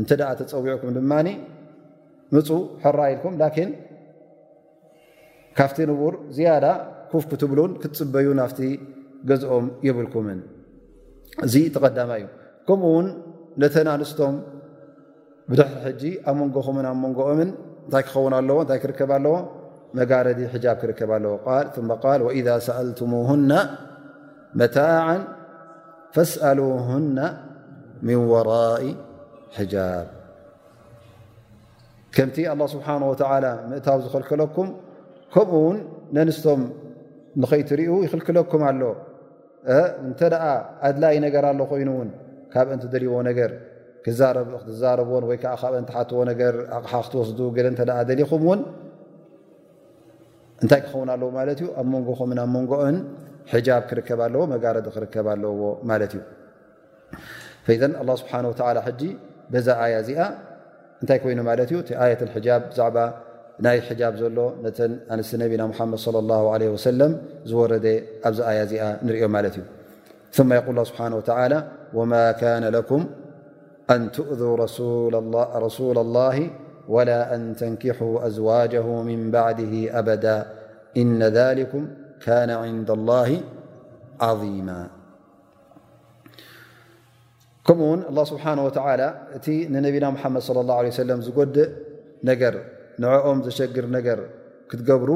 እንተ 0.00 0.10
ደኣ 0.20 0.30
ተፀዊዕኩም 0.40 0.90
ድማ 0.98 1.12
ምፁ 2.34 2.48
ሕራ 2.82 2.98
ኢልኩም 3.12 3.34
ላን 3.40 3.70
ካፍቲ 5.58 5.78
ንቡር 5.90 6.14
ዝያዳ 6.36 6.64
ት 7.12 7.44
ክፅበዩ 7.82 8.26
ና 8.40 8.44
ገኦም 9.28 9.64
يብلكም 9.86 10.26
እ 11.46 11.56
ተقዳم 11.74 12.10
እዩ 12.18 12.22
ከمኡ 12.68 12.84
ውን 12.94 13.06
ነተ 13.60 13.74
ኣንስቶም 13.94 14.34
ድ 15.58 15.60
ኣ 16.28 16.32
መንጎኹም 16.38 16.76
ኣ 16.92 16.92
ንጎኦምን 17.02 17.50
እታይ 17.88 18.02
ክኸ 18.06 18.14
ኣዎ 18.38 18.58
ታይ 18.70 18.78
ከ 18.98 19.00
ኣዎ 19.18 19.26
መጋዲ 19.98 20.26
ክ 20.98 21.04
إذ 22.38 22.48
سأله 22.66 23.00
መع 24.60 25.06
فسأله 26.14 26.88
من 28.06 28.16
ورء 28.32 28.82
ቲ 32.36 32.38
لله 32.40 32.66
ስ 32.72 32.74
እ 34.02 34.02
ዝልከለኩ 34.12 34.56
ኡ 35.34 35.36
ንኸይትሪኡ 37.42 37.90
ይኽልክለኩም 38.06 38.62
ኣሎ 38.68 38.82
እንተደ 40.06 40.34
ኣድላይ 40.88 41.16
ነገር 41.26 41.44
ኣሎ 41.50 41.60
ኮይኑእውን 41.72 42.08
ካብንቲ 42.52 42.84
ደልይዎ 42.94 43.14
ነገር 43.30 43.50
ክክትዛረብዎን 44.04 45.24
ወይዓ 45.30 45.42
ካብንቲሓትዎ 45.62 46.20
ነገር 46.30 46.54
ኣቕሓ 46.76 46.92
ክትወስዱ 47.06 47.38
ተ 47.80 47.84
ደሊኹም 48.10 48.42
እውን 48.46 48.60
እንታይ 50.64 50.80
ክኸውን 50.84 51.10
ኣለዎ 51.14 51.28
ማለት 51.38 51.58
እዩ 51.62 51.68
ኣብ 51.80 51.86
መንጎኹምን 51.94 52.38
ኣብ 52.44 52.48
መንጎኦን 52.56 52.96
ሕጃብ 53.52 53.82
ክርከብ 53.90 54.20
ኣለዎ 54.26 54.42
መጋረዲ 54.54 54.86
ክርከብ 54.96 55.26
ኣለዎ 55.34 55.52
ማለት 55.90 56.12
እዩ 56.18 56.22
ዘ 57.80 57.84
ስብሓን 58.22 58.44
ላ 58.76 58.80
ሕጂ 58.86 59.02
በዛ 59.52 59.68
ኣያ 59.84 59.94
እዚኣ 60.04 60.20
እንታይ 61.02 61.18
ኮይኑ 61.22 61.38
ማትእዩ 61.48 61.78
ቲ 61.88 61.90
ኣየት 62.04 62.20
ዛዕ 62.78 62.94
ي 63.68 63.78
جاب 64.00 64.14
ل 64.20 64.38
نس 65.18 65.30
نا 65.40 65.66
محم 65.72 65.90
صلى 66.06 66.18
الله 66.24 66.42
عليه 66.54 66.68
وسلم 66.76 67.10
ر 67.70 67.72
آيا 68.52 68.64
نري 69.06 69.20
ثم 70.36 70.48
يق 70.58 70.66
اله 70.72 70.84
بحنه 70.94 71.16
وتعلى 71.20 71.58
وما 71.98 72.24
كان 72.42 72.64
لكم 72.78 73.00
أن 73.94 74.00
تؤذوا 74.16 74.54
رسول 75.68 75.96
الله 76.06 76.36
ولا 76.94 77.20
أن 77.34 77.40
تنكحوا 77.60 78.14
أزواجه 78.28 78.86
من 79.10 79.20
بعده 79.36 79.72
أبدا 80.00 80.36
إن 81.02 81.20
ذلكم 81.22 81.82
كان 82.26 82.50
عند 82.64 82.90
الله 82.98 83.28
عظيما 84.26 84.80
كم 87.66 87.78
الله 88.10 88.24
سبحانه 88.32 88.62
وتعلى 88.68 89.06
ن 89.74 89.76
محم 90.16 90.34
صلى 90.48 90.60
الله 90.62 90.76
عليه 90.80 90.92
وسلم 90.94 91.18
نر 92.28 92.54
ንዕኦም 93.02 93.38
ዘሸግር 93.46 93.86
ነገር 93.96 94.18
ክትገብሩ 94.70 95.10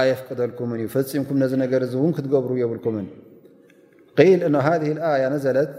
ኣየፍቀደልኩምን 0.00 0.78
እዩ 0.82 0.86
ፈፂምኩም 0.96 1.36
ነዚ 1.42 1.52
ነገር 1.64 1.80
እዚ 1.86 1.94
እውን 2.00 2.12
ክትገብሩ 2.18 2.52
የብልኩምን 2.62 3.06
ል 4.42 4.42
እ 4.48 4.60
ሃذ 4.66 4.82
ኣያ 5.10 5.24
ነዘለት 5.34 5.72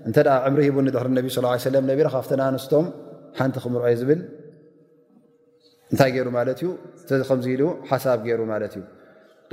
እተ 0.10 0.17
ዕምሪ 0.47 0.62
ሂቡ 0.69 0.78
ንድሪ 0.88 1.19
ቢ 1.28 1.30
ى 1.36 1.71
ለ 1.73 1.76
ነቢረ 1.91 2.08
ካፍተን 2.15 2.41
ኣንስቶም 2.47 2.86
ሓንቲ 3.39 3.56
ክምር 3.63 3.84
ዝብል 4.02 4.19
እንታይ 5.91 6.12
ገይሩ 6.15 6.28
ማለት 6.39 6.60
እዩ 6.63 6.69
ዚ 7.10 7.21
ከምዚ 7.30 7.45
ኢሉ 7.56 7.63
ሓሳብ 7.89 8.19
ገይሩ 8.28 8.41
ማለት 8.54 8.73
እዩ 8.80 8.84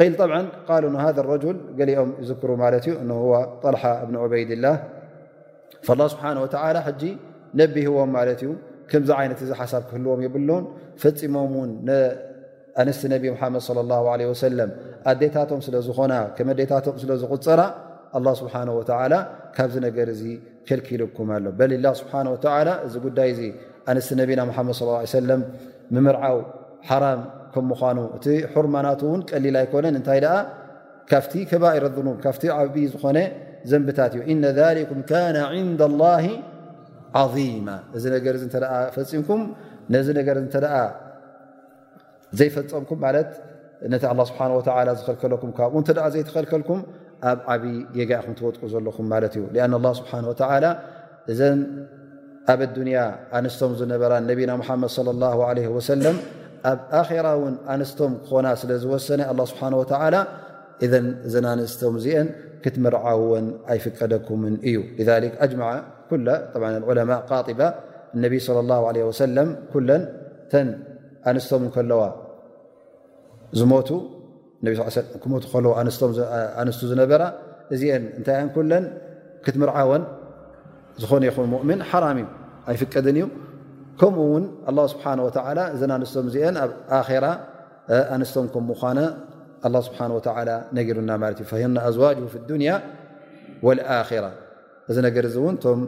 ል 0.03 0.11
ብዓ 0.19 0.33
ቃሉ 0.69 0.85
ሃذ 1.05 1.17
ረል 1.31 1.59
ገሊኦም 1.79 2.11
ይዝክሩ 2.23 2.51
ማለት 2.63 2.85
እዩ 2.91 2.95
እ 3.05 3.17
ጠልሓ 3.63 3.83
እብን 4.05 4.17
ዑበይድላህ 4.23 4.77
ላ 5.99 6.03
ስብሓه 6.13 6.31
ላ 6.77 6.79
ሕጂ 6.87 7.03
ነቢህዎም 7.61 8.11
ማለት 8.19 8.41
እዩ 8.47 8.53
ከምዚ 8.91 9.11
ዓይነት 9.19 9.41
እዚ 9.45 9.51
ሓሳብ 9.61 9.83
ክህልዎም 9.89 10.21
የብሉን 10.27 10.65
ፈፂሞም 11.03 11.53
ውን 11.61 11.71
ኣንስቲ 12.83 13.03
ነቢ 13.15 13.25
ሓመድ 13.43 13.63
صለ 13.69 13.79
ه 13.99 14.19
ለ 14.21 14.23
ሰለም 14.45 14.71
ኣዴታቶም 15.13 15.61
ስለዝኾና 15.67 16.13
ከመኣዴታቶም 16.37 16.97
ስለ 17.03 17.11
ዝቁፅራ 17.23 17.61
ላ 18.27 18.31
ስብሓ 18.41 18.55
ላ 19.13 19.15
ካብዚ 19.57 19.75
ነገር 19.87 20.07
እዚ 20.15 20.23
ከልኪልኩም 20.69 21.29
ኣሎ 21.37 21.47
በላ 21.61 21.87
ስብሓ 22.01 22.13
እዚ 22.87 22.95
ጉዳይ 23.07 23.29
እዚ 23.37 23.41
ኣንስቲ 23.93 24.11
ነቢና 24.23 24.41
መድ 24.51 24.57
ص 24.81 25.17
ሰለም 25.17 25.41
ምምርዓው 25.95 26.39
ሓራም 26.91 27.21
ከ 27.55 27.59
ምኳኑ 27.71 27.99
እቲ 28.17 28.27
ሕርማናት 28.53 29.01
እውን 29.07 29.21
ቀሊል 29.31 29.57
ኣይኮነን 29.63 29.95
እንታይ 29.99 30.21
ደኣ 30.25 30.35
ካብቲ 31.11 31.33
ከባይረኑ 31.51 32.09
ካብቲ 32.25 32.43
ዓብ 32.57 32.77
ዝኾነ 32.95 33.19
ዘንብታት 33.71 34.13
እዩ 34.19 34.23
ኢነ 34.33 34.45
ሊኩም 34.79 35.01
ካነ 35.11 35.37
ንዳ 35.71 35.83
ላህ 36.03 36.25
ዓظማ 37.23 37.67
እዚ 37.97 38.05
ነገር 38.17 38.35
እተ 38.49 38.55
ፈፂምኩም 38.97 39.41
ነዚ 39.95 40.07
ነገር 40.21 40.37
እንተደ 40.45 40.67
ዘይፈፀምኩም 42.39 42.99
ማለት 43.07 43.31
ነቲ 43.93 44.03
ላ 44.21 44.23
ስብሓ 44.31 44.41
ወላ 44.59 44.89
ዝኽልከለኩም 45.01 45.51
ካብኡ 45.59 45.73
እንተ 45.83 45.91
ዘይተኸልከልኩም 46.15 46.81
ኣብ 47.31 47.39
ዓብዪ 47.53 47.67
የጋዕኹም 47.99 48.35
ትወጥቁ 48.39 48.63
ዘለኹም 48.73 49.07
ማለት 49.15 49.35
እዩ 49.39 49.45
ኣን 49.67 49.75
ላ 49.85 49.91
ስብሓን 50.01 50.25
ወላ 50.31 50.65
እዘን 51.33 51.61
ኣብ 52.53 52.61
ኣዱንያ 52.69 52.99
ኣንስቶም 53.37 53.73
ዝነበራ 53.83 54.13
ነብና 54.31 54.51
ሓመድ 54.69 54.93
ለ 55.07 55.15
ላ 55.23 55.53
ለ 55.59 55.63
ወሰለም 55.77 56.17
ኣብ 56.71 56.79
ኣራ 57.19 57.27
ውን 57.43 57.55
ኣንስቶም 57.73 58.13
ክኾና 58.25 58.47
ስለ 58.61 58.71
ዝወሰነ 58.83 59.21
ኣله 59.31 59.45
ስብሓه 59.51 59.71
وላ 60.03 60.17
እ 60.85 60.87
እዘ 61.27 61.35
ኣንስቶም 61.55 61.95
ዚአን 62.05 62.29
ክትምርዓወን 62.65 63.47
ኣይፍቀደኩምን 63.73 64.55
እዩ 64.69 64.77
ذ 65.09 65.11
ጅ 65.23 65.35
ء 65.43 65.47
ጢባ 65.53 65.63
ነብ 68.23 68.33
ى 68.37 68.41
ه 69.21 69.25
ን 69.89 70.01
ተ 70.53 70.55
ኣንስቶም 71.29 71.63
ዋ 72.03 72.05
ስ 75.97 76.79
ዝነበራ 76.91 77.23
እዚአን 77.75 78.03
እንታይን 78.19 78.49
ን 78.83 78.85
ክትምርዓወን 79.45 80.03
ዝኾነ 81.03 81.23
ይኹን 81.29 81.51
ؤምን 81.59 81.81
ሓራም 81.91 82.19
ኣይፍቀድን 82.71 83.17
እዩ 83.21 83.25
ከምኡ 84.01 84.19
እውን 84.29 84.45
ኣላه 84.71 84.85
ስብሓ 84.93 85.05
ወ 85.25 85.29
እዘን 85.75 85.91
ኣንስቶም 85.97 86.27
እዚአን 86.31 86.55
ኣብ 86.63 86.71
ኣራ 87.07 87.27
ኣንስቶም 88.15 88.47
ከምኳነ 88.55 88.99
ኣ 89.67 89.71
ስብሓ 89.87 89.99
ወ 90.17 90.21
ነጊሩና 90.79 91.11
ማለት 91.23 91.39
እዩ 91.43 91.47
ፈሂ 91.53 91.63
ኣዝዋጅ 91.89 92.17
ፍ 92.33 92.43
ዱንያ 92.49 92.71
ወልኣራ 93.67 94.25
እዚ 94.91 94.97
ነገር 95.07 95.25
እዚ 95.29 95.37
እውን 95.43 95.57
እቶም 95.59 95.83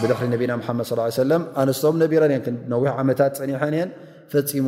ብድሪ 0.00 0.20
ነብና 0.34 0.52
ሓመድ 0.66 0.86
ሰለም 1.22 1.42
ኣንስቶም 1.62 1.96
ነቢረን 2.02 2.32
እን 2.38 2.42
ክነዊሕ 2.46 2.92
ዓመታት 3.02 3.34
ፀኒሐን 3.40 3.74
እየን 3.76 3.90
ፈፂሙ 4.32 4.66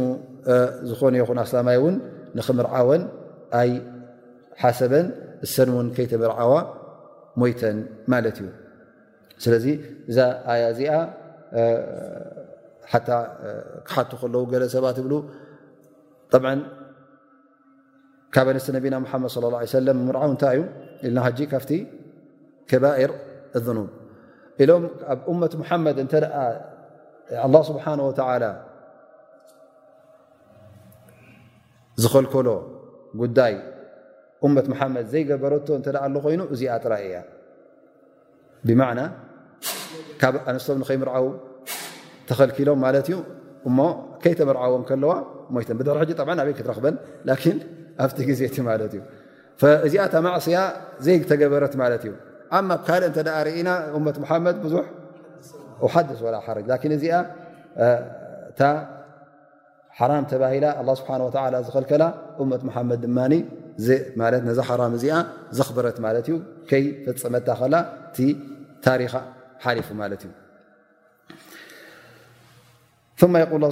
ዝኾነ 0.91 1.15
ይኹን 1.23 1.39
ኣስላማይ 1.45 1.77
እውን 1.81 1.95
ንኽምርዓወን 2.39 3.03
ኣይ 3.61 3.71
ሓሰበን 4.63 5.07
እሰን 5.47 5.69
እውን 5.73 5.87
ከይተምርዓዋ 5.97 6.53
ሞይተን 7.41 7.79
ማለት 8.13 8.37
እዩ 8.43 8.49
ስለዚ 9.45 9.65
እዛ 10.11 10.19
ኣያ 10.53 10.63
እዚኣ 10.75 10.93
ሓ 12.91 12.95
ክሓቱ 13.89 14.11
ከለዉ 14.21 14.43
ገለ 14.55 14.65
ሰባት 14.75 14.97
ይብ 15.03 15.13
ካብ 18.35 18.47
ኣንስቲ 18.53 18.69
ነቢና 18.77 18.95
መድ 19.03 19.31
ص 19.35 19.37
ه 19.61 19.67
ሰለ 19.75 19.89
ምርዓው 20.07 20.29
እንታይ 20.33 20.55
እዩ 20.57 20.63
ኢልና 21.07 21.19
ጂ 21.37 21.41
ካብቲ 21.53 21.71
ከባር 22.71 23.11
لኑብ 23.67 23.89
ኢሎም 24.63 24.83
ኣብ 25.13 25.27
መት 25.43 25.53
መድ 25.85 25.99
እ 26.03 26.23
ه 27.43 27.63
ስብሓ 27.71 27.85
ዝኸልከሎ 32.03 32.49
ጉዳይ 33.21 33.55
መት 34.57 34.67
ሓመድ 34.79 35.07
ዘይገበረቶ 35.13 35.69
እተ 35.81 35.87
ሎ 36.15 36.17
ኮይኑ 36.25 36.41
እዚጥራ 36.55 36.93
እያ 37.05 37.15
ብና 38.69 38.83
ካብ 40.21 40.35
ኣነስቶም 40.51 40.79
ንከይርዓው 40.83 41.27
ተኸልኪሎም 42.29 42.79
ማለት 42.85 43.07
እዩ 43.11 43.17
እሞ 43.69 43.79
ከይተመርዓዎን 44.23 44.83
ከለዋ 44.91 45.13
ሞ 45.55 45.61
ድ 45.89 46.25
በይ 46.29 46.55
ክትረክበን 46.59 46.97
ኣብቲ 48.05 48.19
ግዜቲ 48.29 48.57
ማት 48.69 48.81
እዩ 48.87 48.99
እዚኣ 49.87 50.03
ታ 50.13 50.17
ማዕስያ 50.25 50.59
ዘይተገበረት 51.05 51.75
ማለት 51.83 52.03
እዩ 52.07 52.13
ካል 52.87 53.03
እተ 53.09 53.19
ርኢና 53.47 53.69
መት 54.07 54.17
ሓመድ 54.31 54.57
ብዙ 54.65 54.75
ሓደስ 55.95 56.21
ወላ 56.27 56.37
ሓረጅ 56.47 56.67
ን 56.91 56.93
እዚኣ 56.99 57.15
ታ 58.59 58.63
ሓራም 59.99 60.25
ተባሂላ 60.31 60.67
ስብሓ 61.01 61.11
ዝኽልከላ 61.67 62.05
መት 62.53 62.63
ሓመድ 62.77 63.01
ድማ 63.07 63.19
ነዛ 64.49 64.59
ሓራም 64.71 64.95
እዚ 64.99 65.05
ዘኽብረት 65.59 65.99
ማለት 66.07 66.27
ዩ 66.33 66.35
ከይ 66.71 66.85
ፈፀመታ 67.07 67.49
ከላ 67.61 67.75
እቲ 68.09 68.19
ታሪኻ 68.87 69.15
ሓሪፉ 69.65 69.89
ማለት 70.03 70.23
እዩ 70.27 70.31
قል 73.21 73.65
ه 73.67 73.71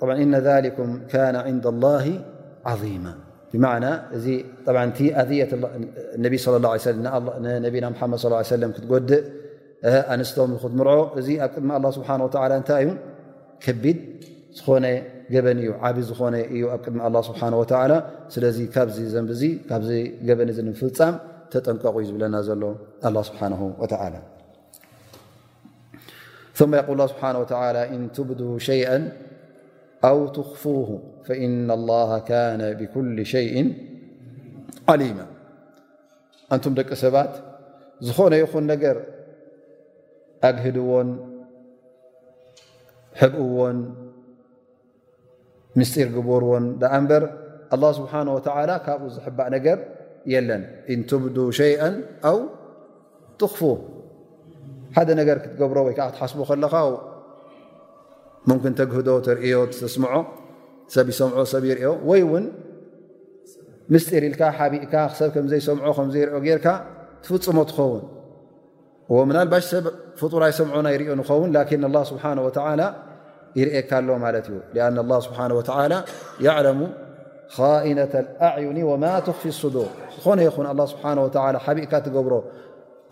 ስብሓ 0.00 0.12
እነ 0.24 0.34
ذኩም 0.46 0.88
ካነ 1.12 1.36
ንዳ 1.56 1.64
الላه 1.74 2.04
ዓظማ 2.70 3.06
ብና 3.52 3.64
እ 4.16 4.18
ى 4.26 4.32
ه 4.66 5.56
ነና 6.20 7.86
መድ 8.12 8.16
ص 8.22 8.42
ክትጎድእ 8.76 9.24
ኣንስቶም 10.12 10.50
ኽትምርዖ 10.62 10.98
እዚ 11.20 11.28
ኣብ 11.44 11.52
ቅድሚ 11.54 11.70
ኣ 11.78 11.80
ስብሓه 11.96 12.14
እንታይ 12.60 12.80
እዩ 12.84 12.88
ከቢድ 13.64 13.98
ዝኾነ 14.58 14.86
ገበን 15.34 15.58
እዩ 15.62 15.68
ዓብ 15.86 15.96
ዝኾነ 16.10 16.34
እዩ 16.54 16.62
ኣብ 16.74 16.80
ቅድሚ 16.84 16.98
ه 17.06 17.22
ስብሓه 17.28 17.98
ስለዚ 18.34 18.58
ካብዚ 18.74 18.96
ዘንቢ 19.14 19.30
ካብዚ 19.68 19.90
ገበን 20.28 20.50
ንፍልፃም 20.68 21.14
ተጠንቀቑ 21.52 21.94
ዝብለና 22.08 22.34
ዘሎ 22.48 22.62
ه 23.04 23.20
ስብሓ 23.28 23.40
ላ 24.14 24.16
ثم 26.56 26.74
يقل 26.74 27.00
ه 27.00 27.04
بحنه 27.06 27.38
وتلى 27.38 27.82
إن 27.94 28.12
تبدوا 28.16 28.58
شيئا 28.58 29.12
أو 30.04 30.26
تخفوه 30.28 31.02
فإن 31.28 31.70
الله 31.70 32.18
كان 32.18 32.60
بكل 32.80 33.16
شيء 33.26 33.54
عليما 34.88 35.26
እنت 36.52 36.64
ደቂ 36.78 36.86
ሰባት 37.04 37.32
ዝኾن 38.06 38.32
ይኹን 38.42 38.64
ነገር 38.72 38.96
ኣግهድዎን 40.48 41.08
حبقዎን 43.20 43.78
مسጢር 45.78 46.08
قبርዎን 46.16 46.64
በር 47.10 47.22
الله 47.74 47.90
سبحنه 48.00 48.32
وتل 48.36 48.70
ካብኡ 48.86 49.08
زحبእ 49.16 49.48
ነገር 49.56 49.78
يለን 50.32 50.62
إن 50.92 50.98
تبدو 51.10 51.44
شيئ 51.60 51.82
أو 52.30 52.38
تخفوه 53.40 53.78
ሓደ 54.96 55.10
ነገር 55.20 55.36
ክትገብሮ 55.44 55.78
ወ 55.86 55.88
ከዓ 55.96 56.04
ክትሓስቦ 56.10 56.38
ከለኻ 56.48 56.74
ምን 58.48 58.72
ተግህዶ 58.78 59.08
ተርእዮ 59.26 59.54
ስምዖ 59.94 60.12
ሰብ 60.94 61.06
ይሰምዖ 61.12 61.38
ሰብ 61.52 61.64
ይርዮ 61.70 61.84
ወይ 62.08 62.20
እውን 62.26 62.44
ምስ 63.92 64.04
ጢርኢልካ 64.10 64.42
ሓቢእካ 64.58 64.94
ሰብ 65.18 65.28
ከምዘይሰምዖ 65.34 65.86
ከዘይርኦ 65.96 66.36
ጌርካ 66.46 66.66
ትፍፅሞ 67.24 67.58
ትኸውን 67.70 68.02
ምናልሽ 69.30 69.64
ሰብ 69.72 69.84
ፍጡር 70.20 70.42
ይሰምዖና 70.52 70.88
ይርዮ 70.96 71.08
ንኸውን 71.20 71.50
ን 71.82 71.94
ስብሓ 72.12 72.24
ይርኤካ 73.60 73.90
ኣሎ 74.00 74.08
ማለት 74.24 74.46
እዩ 74.52 74.58
ኣ 74.86 75.18
ስብሓ 75.26 75.38
ለሙ 76.66 76.80
ኢነ 77.88 77.98
ኣዕዩን 78.46 78.78
ወማ 78.92 79.04
ትኽፊ 79.26 79.42
ስዱር 79.60 79.88
ክኾነ 80.22 80.38
ይኹን 80.48 80.66
ስብሓ 80.92 81.04
ሓቢእካ 81.66 81.92
ትገብሮ 82.06 82.34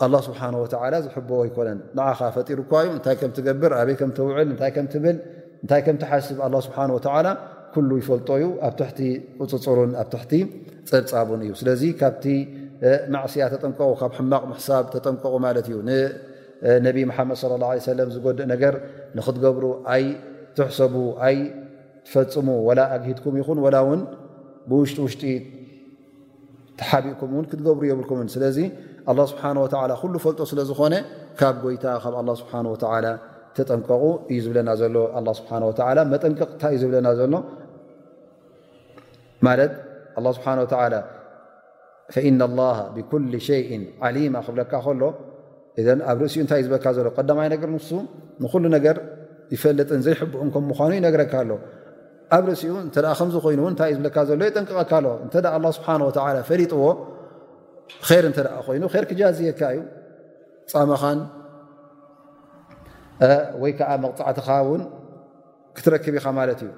ኣላ 0.02 0.14
ስብሓን 0.26 0.54
ወተዓላ 0.62 0.94
ዝሕበዎ 1.06 1.38
ኣይኮነን 1.46 1.78
ንዓኻ 1.98 2.20
ፈጢር 2.36 2.58
እኳ 2.64 2.72
እዩ 2.84 2.88
እንታይ 2.96 3.16
ከም 3.20 3.32
ትገብር 3.36 3.72
ኣበይ 3.80 3.96
ከም 4.00 4.10
ትውዕል 4.18 4.46
እንታይ 4.52 4.70
ከምትብል 4.76 5.16
እንታይ 5.62 5.82
ከም 5.86 5.96
ትሓስብ 6.02 6.38
ኣላ 6.46 6.54
ስብሓን 6.66 6.90
ወተዓላ 6.96 7.28
ኩሉ 7.74 7.90
ይፈልጦ 8.02 8.28
እዩ 8.40 8.46
ኣብ 8.66 8.72
ትሕቲ 8.80 9.00
ፅፅሩን 9.50 9.92
ኣብ 10.02 10.08
ትሕቲ 10.14 10.32
ፅብፃቡን 10.90 11.40
እዩ 11.44 11.50
ስለዚ 11.60 11.82
ካብቲ 12.00 12.24
ማዕስያ 13.14 13.44
ተጠንቀቁ 13.54 13.90
ካብ 14.00 14.12
ሕማቕ 14.18 14.42
ምሕሳብ 14.52 14.84
ተጠንቀቑ 14.94 15.34
ማለት 15.46 15.66
እዩ 15.70 15.76
ንነብ 15.90 16.96
መሓመድ 17.10 17.36
ለ 17.52 17.58
ላ 17.64 17.68
ሰለም 17.90 18.08
ዝጎድእ 18.16 18.46
ነገር 18.54 18.74
ንክትገብሩ 19.18 19.64
ኣይ 19.94 20.04
ትሕሰቡ 20.58 20.94
ኣይ 21.28 21.36
ትፈፅሙ 22.06 22.48
ወላ 22.68 22.80
ኣግሂድኩም 22.96 23.36
ይኹን 23.40 23.58
ወላ 23.66 23.76
ውን 23.88 24.00
ብውሽጢ 24.70 24.98
ውሽጢ 25.06 25.24
ተሓቢኡኩም 26.80 27.30
ውን 27.38 27.46
ክትገብሩ 27.52 27.82
የብልኩም 27.90 28.20
ስለዚ 28.34 28.58
ኣ 29.12 29.14
ስብሓ 29.30 29.42
ወላ 29.64 29.92
ኩሉ 30.02 30.14
ፈልጦ 30.24 30.40
ስለዝኾነ 30.50 30.94
ካብ 31.38 31.56
ጎይታ 31.64 31.84
ካብ 32.04 32.14
ኣ 32.20 32.24
ስብሓ 32.42 32.52
ወ 32.72 32.76
ተጠንቀቁ 33.56 34.02
እዩ 34.32 34.38
ዝብለና 34.44 34.70
ዘሎ 34.80 34.98
ስብሓ 35.38 35.50
ወላ 35.70 35.98
መጠንቅቕ 36.12 36.48
እንታይ 36.54 36.72
እዩ 36.76 36.80
ዝብለና 36.82 37.08
ዘሎ 37.18 37.34
ማት 39.44 39.60
ስብሓ 40.36 40.46
እና 42.30 42.44
ላ 42.58 42.64
ብኩል 42.94 43.22
ሸይ 43.48 43.62
ዓሊማ 44.06 44.36
ክብለካ 44.46 44.72
ከሎ 44.86 45.02
እ 45.80 45.84
ኣብ 46.10 46.18
ርእሲኡ 46.24 46.40
እንታይ 46.44 46.58
እዩ 46.62 46.66
ዝብለካ 46.68 46.86
ዘሎ 46.98 47.06
ቀዳማይ 47.18 47.48
ነገር 47.54 47.68
ንሱ 47.76 47.88
ንሉ 48.42 48.64
ነገር 48.76 48.96
ይፈለጥን 49.54 50.02
ዘይሕብቕን 50.06 50.48
ከምምኳኑ 50.54 50.90
ይነገረካ 50.98 51.32
ኣሎ 51.42 51.50
ኣብ 52.36 52.44
ርእሲኡ 52.50 52.74
እተ 52.88 52.96
ከምዝ 53.18 53.34
ኮይኑእውን 53.46 53.72
እንታይ 53.74 53.88
እዩ 53.92 53.96
ዝብለካ 53.98 54.16
ዘሎ 54.28 54.40
የጠንቅቐካኣሎ 54.50 55.08
እንተ 55.24 55.34
ኣ 55.56 55.58
ስብሓ 55.78 55.88
ወላ 56.08 56.38
ፈሪጥዎ 56.50 56.82
እተ 57.92 58.64
ይኑ 58.76 58.84
ክዝየካ 59.10 59.60
እዩ 59.74 59.78
ፃመኻ 60.72 61.02
ይ 63.70 63.72
ዓ 63.88 63.90
መፃዕትኻ 64.04 64.48
ን 64.78 64.80
ክትረክብ 65.76 66.14
ኢኻ 66.18 66.26
ማት 66.36 66.60
እዩ 66.64 66.70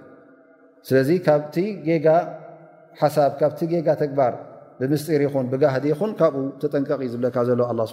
ስለ 0.86 0.96
ካብቲ 1.26 1.56
ሓሳብ 3.00 3.32
ካብቲ 3.40 3.60
ተግባር 4.02 4.32
ብምር 4.78 5.20
ይኹን 5.26 5.46
ብጋዲ 5.52 5.84
ይኹን 5.92 6.10
ካብ 6.20 6.34
ተጠንቀቂ 6.62 7.00
ዝብለካ 7.12 7.36
ዘ 7.48 7.50
ስ 7.90 7.92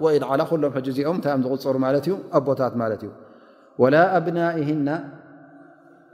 ጎዩ 0.01 0.17
ላ 0.25 0.45
ሎም 0.65 0.77
እዚኦም 0.91 1.19
ታ 1.27 1.39
ዝغፅሩ 1.47 1.77
ዩ 2.09 2.17
ቦታት 2.49 2.75
እዩ 4.61 4.71
ና 4.89 4.99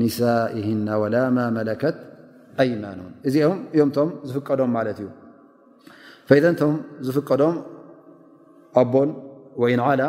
መት 0.00 0.18
يማ 2.70 2.88
እዚም 3.28 3.58
ዝፍቀዶም 4.30 4.72
እ 4.90 4.92
ዝፍቀዶም 7.06 7.54
ኣቦን 8.82 9.10
ወይ 9.62 9.72
ላ 9.98 10.00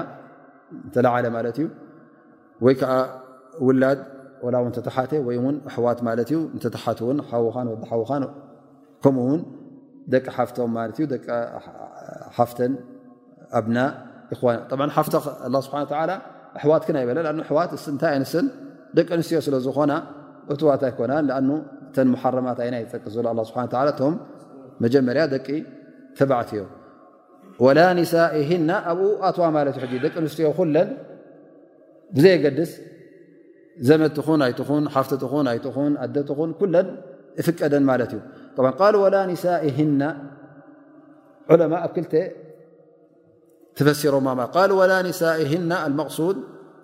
ተለ 0.96 1.06
ማ 1.36 1.38
እዩ 1.52 1.60
ይ 2.72 2.74
ውላድ 3.66 4.00
ተሓ 4.88 4.98
ይ 5.36 5.40
ኣዋት 5.78 6.00
ወ 6.06 6.08
ደቂ 10.14 10.26
ሓፍቶ 10.38 10.58
ሓፍ 12.38 12.50
ኣ 13.56 13.58
ፍ 14.36 14.38
ስብ 15.68 15.74
ኣዋት 16.64 16.84
ክ 16.88 16.90
ይበለ 17.04 17.18
ዋት 17.58 17.72
ይ 17.74 17.78
ይስ 18.24 18.34
ደቂ 18.98 19.10
ንስትዮ 19.20 19.38
ስለዝኾና 19.48 19.94
እዋታ 20.54 20.84
ይኮና 20.92 21.14
እተ 21.90 21.98
حማት 22.22 22.60
ቅስ 23.06 23.14
ዘሎ 23.16 23.28
ቶ 24.00 24.10
መጀመርያ 24.84 25.24
ደቂ 25.34 25.48
ተዓትዮ 26.18 26.64
ئና 28.54 28.70
ኣብ 28.92 29.00
ኣዋ 29.28 29.56
ደቂ 30.06 30.16
ንስትዮ 30.26 30.50
ን 30.76 30.88
ብዘይገድስ 32.16 32.72
ዘመትኹን 33.90 34.42
ይትን 34.52 34.84
ሓፍን 34.96 35.48
ኣደን 36.06 36.32
ን 36.88 36.88
ፍቀደን 37.48 37.86
እዩ 38.06 38.20
ول 39.04 39.16
ئህና 39.70 40.02
ኣብ 41.86 41.94
ክ 41.98 42.16
ፈሲሮ 43.88 44.16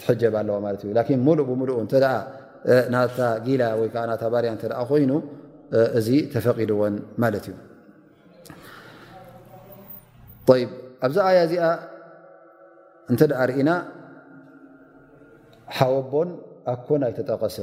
እ 13.10 13.12
እና 13.60 13.70
ሓወቦ 15.76 16.12
ኣኮ 16.72 16.86
ኣይጠቀሰ 17.06 17.56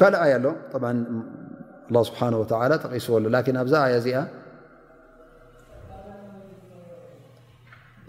ካእ 0.00 0.16
ያ 4.14 4.16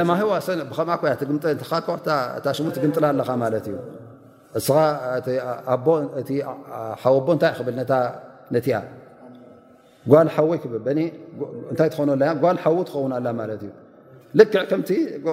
እማ 0.00 0.12
ዋ 0.28 0.32
ሙ 1.26 2.70
ትግምጥላ 2.76 3.06
ኣለካ 3.12 3.30
ማት 3.42 3.66
እዩ 3.70 3.76
እ 4.58 4.62
ኣቦ 5.74 5.86
እታይ 6.22 6.40
ያ 8.74 8.80
ጓል 10.12 10.28
ሓወ 10.34 10.50
እታይ 11.72 11.88
ትኾኑጓል 11.94 12.56
ሓዉ 12.64 12.78
ትኸው 12.88 13.04
ላ 13.26 13.30
ማ 13.40 13.44
እዩ 13.56 13.64
ክከምልይቲ 14.52 15.26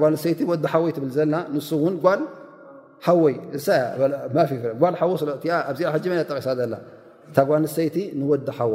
ጓልሰይቲ 0.00 0.40
ሓወ 0.72 0.84
ትብ 0.96 1.06
ዘና 1.18 1.34
ን 1.54 1.60
ን 1.92 1.94
ጓል 2.06 2.22
ወይል 3.24 3.40
ኣዚ 5.94 6.04
ቂሳ 6.30 6.46
ዘ 6.58 6.74
እታ 7.30 7.38
ጓ 7.48 7.58
ሰይቲ 7.76 7.96
ንወዲ 8.20 8.48
ሓዋ 8.58 8.74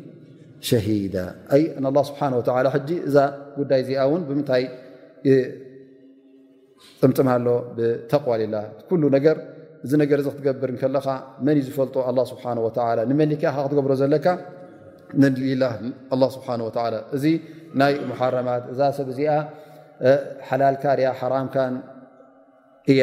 ን 0.65 1.93
ስብሓ 2.09 2.21
ላ 2.65 2.69
ሕጂ 2.75 2.89
እዛ 3.07 3.17
ጉዳይ 3.59 3.79
እዚኣ 3.83 3.99
እውን 4.07 4.21
ብምንታይ 4.29 4.63
ጥምጥማሎ 7.01 7.47
ብተቕዋ 7.77 8.33
ሊላ 8.41 8.55
ኩሉ 8.89 9.03
ነገር 9.17 9.35
እዚ 9.85 9.91
ነገር 10.03 10.17
እዚ 10.21 10.27
ክትገብር 10.33 10.69
ከለካ 10.81 11.07
መን 11.45 11.55
እዩ 11.59 11.65
ዝፈልጦ 11.67 11.95
ኣ 12.09 12.11
ስብሓወላ 12.31 12.99
ንመኒ 13.11 13.31
ከ 13.41 13.43
ካ 13.55 13.57
ክትገብሮ 13.65 13.91
ዘለካ 14.01 14.27
ንድልላ 15.21 16.23
ስብሓ 16.35 16.47
ላ 16.93 16.99
እዚ 17.17 17.23
ናይ 17.81 17.93
መሓረማት 18.11 18.63
እዛ 18.73 18.79
ሰብ 18.97 19.07
እዚኣ 19.13 19.31
ሓላልካርያ 20.49 21.07
ሓራምካን 21.19 21.73
እያ 22.93 23.01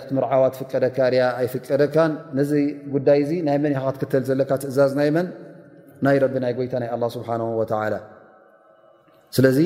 ክትምርዓዋት 0.00 0.54
ፍቀደካያ 0.60 1.22
ኣይፍቀደካን 1.40 2.12
ነዚ 2.38 2.52
ጉዳይ 2.96 3.18
እዚ 3.26 3.32
ናይ 3.48 3.58
መን 3.64 3.74
ካ 3.84 3.94
ክትክተል 3.96 4.24
ዘለካ 4.30 4.50
ትእዛዝናይ 4.64 5.10
መን 5.18 5.26
ናይ 6.06 6.16
ረቢናይ 6.24 6.52
ጎይታ 6.58 6.74
ናይ 6.82 6.90
ኣላ 6.96 7.04
ስብሓ 7.16 7.28
ወላ 7.60 7.94
ስለዚ 9.36 9.58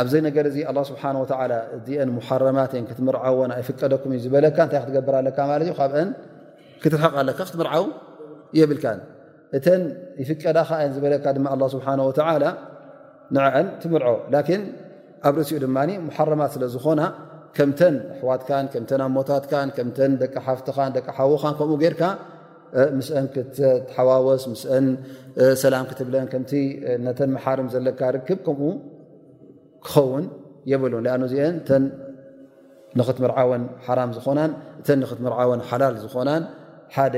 ኣብዘይ 0.00 0.20
ነገር 0.28 0.46
ዚ 0.54 0.62
ኣላ 0.70 0.78
ስብሓወላ 0.90 1.52
እዚአን 1.76 2.10
ሙሓረማት 2.18 2.72
እን 2.78 2.84
ክትምርዓዎን 2.90 3.50
ይፍቀደኩም 3.62 4.10
እዩ 4.14 4.20
ዝበለካ 4.24 4.56
እንታይ 4.66 4.80
ክትገብርኣለካ 4.84 5.38
ማለት 5.50 5.64
እዩ 5.68 5.72
ካብአን 5.80 6.08
ክትርሕቃለካ 6.82 7.38
ክትምርዓው 7.48 7.84
የብልካን 8.58 8.98
እተን 9.56 9.82
ይፍቀዳ 10.22 10.58
ከ 10.68 10.80
የን 10.82 10.92
ዝበለካ 10.96 11.24
ድማ 11.36 11.46
ኣላ 11.56 11.62
ስብሓ 11.74 11.86
ወላ 12.08 12.44
ንዕአን 13.36 13.66
ትምርዖ 13.82 14.08
ላን 14.34 14.64
ኣብ 15.28 15.34
ርእሲኡ 15.40 15.56
ድማ 15.66 15.78
ሙሓረማት 16.08 16.50
ስለዝኾና 16.56 17.02
ከምተን 17.58 17.94
ኣሕዋትካን 18.14 18.66
ከምተን 18.72 19.00
ኣብሞታትካን 19.06 19.68
ከምተን 19.76 20.12
ደቂ 20.22 20.34
ሓፍትኻን 20.46 20.90
ደቂ 20.96 21.06
ሓወኻን 21.18 21.54
ከምኡ 21.58 21.76
ገርካ 21.82 22.02
ምስአን 22.98 23.26
ክትትሓዋወስ 23.34 24.44
ምስን 24.52 24.86
ሰላም 25.62 25.84
ክትብለን 25.90 26.26
ከምቲ 26.32 26.52
ነተን 27.06 27.30
መሓርም 27.36 27.68
ዘለካ 27.74 28.00
ርክብ 28.16 28.38
ከምኡ 28.48 28.62
ክኸውን 29.86 30.24
የበሉን 30.72 31.06
ኣንእዚአን 31.14 31.56
ተን 31.68 31.84
ንኽትምርዓወን 32.98 33.64
ሓራም 33.86 34.10
ዝኾናን 34.16 34.52
እተን 34.80 34.98
ንኽትምርዓወን 35.04 35.60
ሓላል 35.68 35.94
ዝኮናን 36.04 36.42
ሓደ 36.94 37.16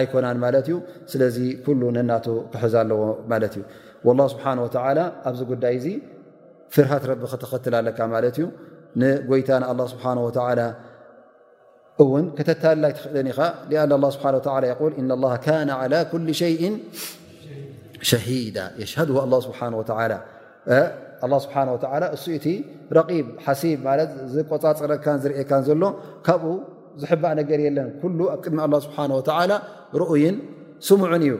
ኣይኮናን 0.00 0.38
ማለት 0.44 0.66
እዩ 0.68 0.76
ስለዚ 1.12 1.36
ኩሉ 1.66 1.82
ነናቱ 1.96 2.26
ክሕዘ 2.52 2.74
ኣለዎ 2.82 3.02
ማለት 3.32 3.54
እዩ 3.58 3.62
ላ 4.18 4.24
ስብሓን 4.34 4.58
ወተላ 4.64 4.98
ኣብዚ 5.28 5.40
ጉዳይ 5.52 5.74
እዚ 5.80 5.86
ፍርሃት 6.74 7.04
ረቢ 7.10 7.22
ክተኸትል 7.32 7.74
ኣለካ 7.80 7.98
ማለት 8.14 8.36
እዩ 8.40 8.46
ንጎይታ 9.02 9.48
ንኣላ 9.62 9.80
ስብሓን 9.94 10.18
ወላ 10.26 10.60
እውን 12.02 12.24
ከተታላይ 12.38 12.92
ኽእልን 14.78 15.10
ل 15.22 15.96
ኩ 16.10 16.16
ሸ 16.40 18.10
ሸዳ 18.26 18.58
እ 18.80 18.82
ቲ 22.44 22.48
ሲብ 23.60 23.84
ዝቆፃፅረካ 24.34 25.04
ዝእካ 25.24 25.50
ዘሎ 25.68 25.82
ካብኡ 26.26 26.50
ዝባእ 27.02 27.32
ነገር 27.40 27.58
የለን 27.66 27.88
ኣብ 28.34 28.46
ሚ 28.58 29.22
ርይን 30.02 30.36
ስሙዑን 30.88 31.22
እዩ 31.28 31.32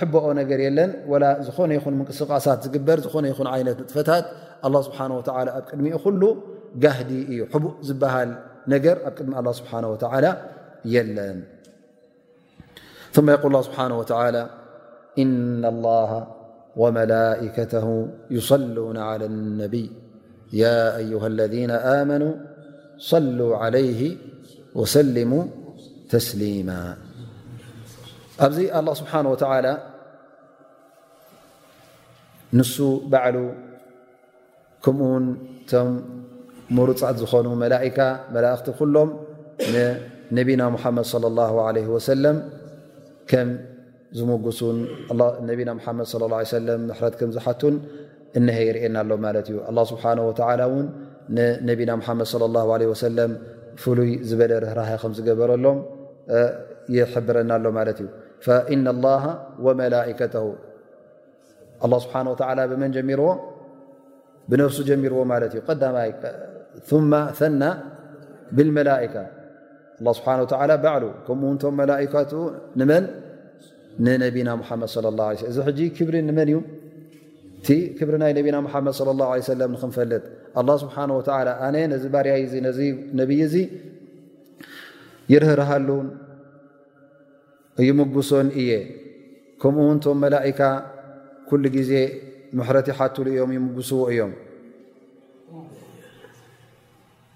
ዝበኦ 0.00 0.24
ነር 0.38 0.60
የለን 0.66 0.90
ዝነ 1.46 1.70
ይ 1.76 1.80
ምቅስቃሳት 2.00 2.58
ዝግበር 2.66 2.98
ዝነ 3.08 3.24
ይ 3.60 3.62
ነ 3.66 3.70
ጥፈታት 3.90 4.26
ኣብ 4.66 4.74
ድሚ 5.78 5.90
ጋዲ 6.84 7.10
እዩ 7.32 7.40
ቡእ 7.64 7.74
ዝበሃል 7.88 8.30
الله 8.68 9.52
سبحانه 9.52 9.88
وتعالى 9.92 10.30
ل 10.84 11.18
ثم 13.12 13.26
يقول 13.30 13.46
الله 13.52 13.62
سبحانه 13.70 13.96
وتعالى 14.00 14.42
إن 15.22 15.62
الله 15.64 16.12
وملائكته 16.76 17.86
يصلون 18.30 18.96
على 18.98 19.24
النبي 19.30 19.86
يا 20.52 20.96
أيها 20.98 21.26
الذين 21.26 21.70
آمنوا 21.70 22.32
صلوا 22.98 23.52
عليه 23.62 24.16
وسلموا 24.74 25.44
تسليما 26.10 26.84
ي 28.40 28.68
الله 28.78 28.94
سبحانه 29.00 29.30
وتعالى 29.30 29.72
نسو 32.54 33.06
بعل 33.06 33.36
كمون 34.82 35.22
م 35.72 36.23
መሩፃእት 36.76 37.16
ዝኾኑ 37.22 37.46
መላካ 37.62 37.98
መላእክቲ 38.34 38.66
ኩሎም 38.80 39.08
ንነብና 39.74 40.62
ሙሓመድ 40.76 41.06
ለ 41.22 41.26
ላ 41.38 41.44
ወሰለም 41.94 42.36
ከም 43.30 43.48
ዝመጉሱን 44.18 44.78
ነና 45.48 45.70
መድ 45.98 46.08
ሰለ 46.52 46.64
ሕረት 46.98 47.14
ከም 47.20 47.30
ዝሓቱን 47.36 47.76
እንሀ 48.38 48.56
የርእየናኣሎም 48.68 49.20
ማለት 49.26 49.46
እዩ 49.50 49.58
ኣላ 49.70 49.78
ስብሓ 49.92 50.04
ወላ 50.28 50.62
ውን 50.72 50.86
ንነብና 51.66 51.90
ሓመድ 52.06 52.82
ወሰለም 52.92 53.32
ፍሉይ 53.82 54.12
ዝበለ 54.28 54.52
ርህራሃ 54.64 54.90
ከም 55.02 55.12
ዝገበረሎም 55.18 55.78
ይሕብረናሎ 56.96 57.64
ማለት 57.78 57.98
እዩ 58.04 58.08
ኢና 58.76 58.86
ላ 59.04 59.14
ወመላከተ 59.66 60.34
ኣላ 61.84 61.92
ስብሓን 62.06 62.26
ወተላ 62.32 62.58
ብመን 62.72 62.92
ጀሚርዎ 62.96 63.28
ብነፍሱ 64.50 64.78
ጀሚርዎ 64.90 65.20
ማለት 65.34 65.52
እዩ 65.56 65.62
ዳማይ 65.82 66.10
ث 66.90 66.92
ና 67.60 67.64
ብመላካ 68.56 69.14
ስብሓه 70.18 70.72
ባዕሉ 70.84 71.04
ከምኡውንቶም 71.26 71.74
መላካትኡ 71.80 72.40
ንመን 72.80 73.04
ንነብና 74.04 74.50
ሓድ 74.68 74.82
ه 75.18 75.48
እዚ 75.50 75.78
ክብሪ 75.96 76.14
ንመን 76.28 76.48
እዩ 76.52 76.56
እቲ 77.58 77.68
ክብሪ 77.98 78.14
ናይ 78.22 78.32
ነና 78.56 78.64
ሓመድ 78.72 78.94
ه 79.30 79.32
ه 79.48 79.50
ለ 79.60 79.62
ንክንፈለጥ 79.72 80.24
ه 80.58 80.70
ስብሓه 80.82 81.10
ኣነ 81.66 81.76
ነዚ 81.92 82.04
ባርያይ 82.14 82.42
ዚ 82.52 82.54
ነይ 83.20 83.32
እዚ 83.46 83.54
ይርህርሃሉን 85.32 86.08
ይምጉሶን 87.88 88.48
እየ 88.62 88.70
ከምኡ 89.60 89.84
ውንቶም 89.90 90.18
መላئካ 90.24 90.60
ኩሉ 91.48 91.62
ግዜ 91.76 91.92
ምሕረት 92.58 92.88
ሓትሉ 92.98 93.26
እዮም 93.34 93.50
ይምጉስዎ 93.56 94.00
እዮም 94.12 94.32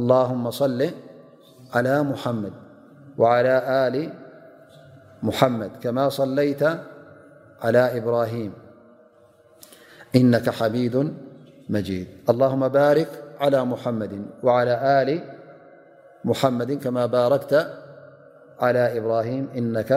اللهم 0.00 0.44
صل 0.50 0.80
على 1.74 1.94
محمد 2.02 2.54
وعلى 3.20 3.54
آل 3.86 3.96
محمد 5.28 5.70
كما 5.84 6.04
صليت 6.08 6.62
على 7.64 7.82
إبراهيم 7.98 8.52
إنك 10.18 10.46
حميد 10.58 10.94
مجيد 11.74 12.08
اللهم 12.32 12.64
بارك 12.82 13.10
على 13.44 13.60
محمد 13.72 14.12
وعلى 14.46 14.74
آل 15.00 15.08
محمد 16.30 16.70
كما 16.84 17.02
باركت 17.16 17.54
على 18.64 18.84
إبراهيم 18.98 19.44
إنك 19.60 19.90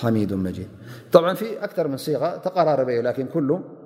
حميد 0.00 0.30
مجيد 0.46 0.70
طبعا 1.12 1.34
في 1.34 1.48
أكثر 1.66 1.84
من 1.88 1.96
صيغة 1.96 2.28
تقري 2.46 3.00
لكن 3.08 3.26
كل 3.36 3.48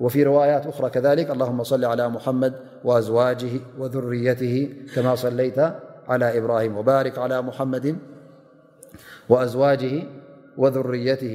وفي 0.00 0.22
روايات 0.22 0.66
أخرى 0.66 0.90
كذلك 0.90 1.30
اللهم 1.30 1.62
صل 1.64 1.84
على 1.84 2.08
محمد 2.08 2.52
وأزواجه 2.84 3.54
وذريته 3.78 4.56
كما 4.94 5.14
صليت 5.14 5.58
على 6.08 6.38
إبراهيم 6.38 6.76
وبارك 6.76 7.18
على 7.18 7.42
محمد 7.42 7.96
وأزواجه 9.28 10.02
وذريته 10.56 11.32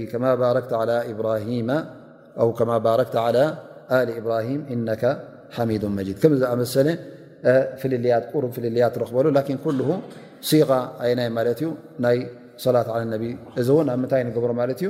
أوكما 2.39 2.77
باركت 2.79 3.13
على 3.15 3.53
آل 3.91 4.07
إبراهيم 4.17 4.65
إنك 4.73 5.03
حميد 5.55 5.85
مجيد 5.85 6.17
فيات 7.81 9.05
ربل 9.05 9.33
لكن 9.33 9.55
كله 9.65 9.99
صيغة 10.41 10.81
الت 11.01 11.67
صلاة 12.57 12.91
على 12.91 13.03
النبي 13.03 13.37
بر 14.35 14.65
الت 14.65 14.89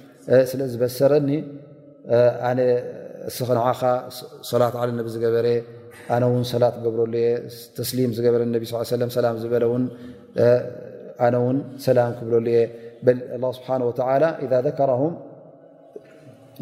ስለ 0.49 0.61
ዝበሰረኒ 0.73 1.29
ኣነ 2.49 2.59
እስክ 3.29 3.49
ንዓኻ 3.57 3.79
ሰላት 4.51 4.75
ዓለንብ 4.81 5.07
ዝገበረ 5.15 5.47
ኣነ 6.15 6.23
ውን 6.33 6.43
ሰላት 6.51 6.75
ገብረሉየ 6.85 7.27
ተስሊም 7.77 8.11
ዝገበረ 8.17 8.41
ለሰላም 9.01 9.35
ዝበለውን 9.43 9.83
ኣነ 11.25 11.35
ውን 11.45 11.57
ሰላም 11.85 12.11
ክብረሉየ 12.19 12.59
በ 13.05 13.47
ስብሓ 13.57 13.69
ዘከራም 14.67 15.13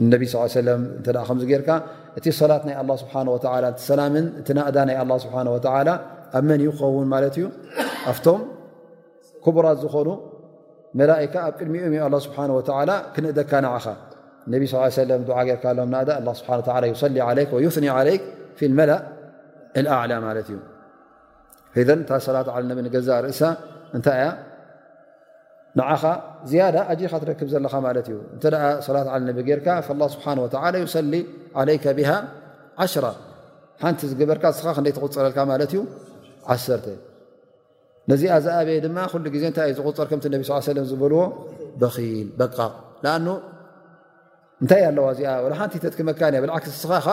እነቢ 0.04 0.24
ስ 0.56 0.62
ለ 0.68 0.74
ከምዚጌርካ 1.30 1.70
እቲ 2.20 2.26
ሰላት 2.42 2.64
ናይ 2.68 2.76
ስብሓ 3.04 3.16
ሰላምን 3.92 4.26
እቲናእዳ 4.42 4.78
ናይ 4.90 4.98
ኣ 5.04 5.06
ስብሓ 5.26 5.38
ላ 5.90 5.92
ኣብ 6.38 6.44
መን 6.50 6.62
ይኸውን 6.68 7.08
ማለት 7.14 7.36
እዩ 7.40 7.46
ኣብቶም 8.12 8.42
ክቡራት 9.46 9.78
ዝኾኑ 9.84 10.08
ካ 11.34 11.44
ኣብ 11.48 11.54
ቅድሚኦ 11.60 12.06
ስሓ 12.26 12.60
ክንእደካ 13.16 13.52
ኻ 13.84 13.86
ነቢ 14.54 14.64
ለ 15.10 15.16
ርካ 15.54 15.64
ኣሎ 15.72 15.86
ኒ 15.92 15.94
ለ 17.08 18.68
መላእ 18.80 19.02
ኣላ 20.00 20.12
ማ 20.26 20.34
እዩ 21.80 21.88
ታ 22.10 22.14
ላት 22.68 22.88
ገዛ 22.96 23.10
ርእ 23.26 23.36
እንታይያ 23.98 24.28
ኻ 26.02 26.14
ዝያዳ 26.50 26.76
ጅካ 27.02 27.14
ትረክብ 27.24 27.48
ዘለኻ 27.54 27.74
ማለት 27.88 28.08
እዩ 28.12 28.18
እተ 28.36 28.44
ላት 28.96 29.08
ርካ 29.60 29.68
ስ 30.96 30.98
ሊ 31.14 31.16
ይ 31.78 31.80
ብሃ 32.00 32.10
ሽ 32.94 33.06
ሓንቲ 33.84 34.00
ዝግበርካ 34.12 34.44
ስ 34.58 34.62
ክይ 34.78 34.92
ተغፅረልካ 34.98 35.40
ማለት 35.52 35.72
እዩ 35.76 35.82
ዓ 36.54 36.56
ነዚኣ 38.12 38.32
ዝኣብየ 38.46 38.78
ድማ 38.86 38.98
ሉ 39.24 39.34
ዜ 39.42 39.46
እታ 39.52 39.60
ዝغፀር 39.78 40.08
ከም 40.12 40.20
ነ 40.34 40.80
ዝበልዎ 40.92 41.22
በቕ 42.40 42.56
ኣ 42.66 43.18
እንታይ 44.62 44.82
ኣለዋ 44.90 45.06
ዚ 45.18 45.22
ሓንቲ 45.60 45.74
ተትክ 45.84 46.00
መካን 46.10 46.34
እ 46.38 46.40
ብዓክስ 46.44 46.74
ስኻ 46.84 47.06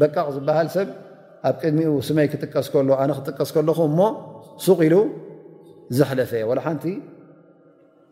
በቃቕ 0.00 0.26
ዝበሃል 0.36 0.68
ሰብ 0.76 0.88
ኣብ 1.48 1.54
ቅድሚኡ 1.62 1.90
ስመይ 2.08 2.26
ክጥቀስ 2.32 2.66
ከ 2.72 2.74
ኣነ 3.02 3.10
ክጥቀስ 3.16 3.50
ከለኹ 3.54 3.78
እሞ 3.90 3.98
ሱቕ 4.66 4.78
ኢሉ 4.86 4.94
ዘለፈየ 5.96 6.44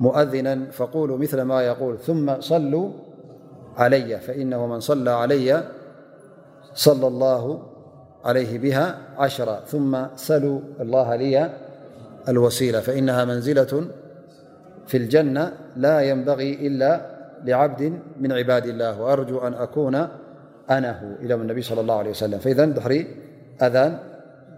مؤذنا 0.00 0.70
فقولوا 0.70 1.18
مثل 1.18 1.42
ما 1.42 1.62
يقول 1.62 1.98
ثم 1.98 2.40
صلوا 2.40 2.88
علي 3.76 4.18
فإنه 4.20 4.66
من 4.66 4.80
صلى 4.80 5.10
علي 5.10 5.64
صلى 6.74 7.06
الله 7.06 7.62
عليه 8.24 8.58
بها 8.58 8.98
عشرا 9.18 9.60
ثم 9.66 10.06
سلوا 10.16 10.60
الله 10.80 11.16
لي 11.16 11.50
الوسيلة 12.28 12.80
فإنها 12.80 13.24
منزلة 13.24 13.84
في 14.86 14.96
الجنة 14.96 15.52
لا 15.76 16.00
ينبغي 16.00 16.66
إلا 16.66 17.00
لعبد 17.44 17.98
من 18.20 18.32
عباد 18.32 18.66
الله 18.66 19.00
وأرجو 19.02 19.38
أن 19.38 19.54
أكون 19.54 19.94
أنه 20.70 21.16
إلم 21.22 21.40
النبي 21.42 21.62
صلى 21.62 21.80
الله 21.80 21.98
عليه 21.98 22.10
وسلم 22.10 22.38
فإذن 22.38 22.74
دحري 22.74 23.06
أذان 23.62 23.98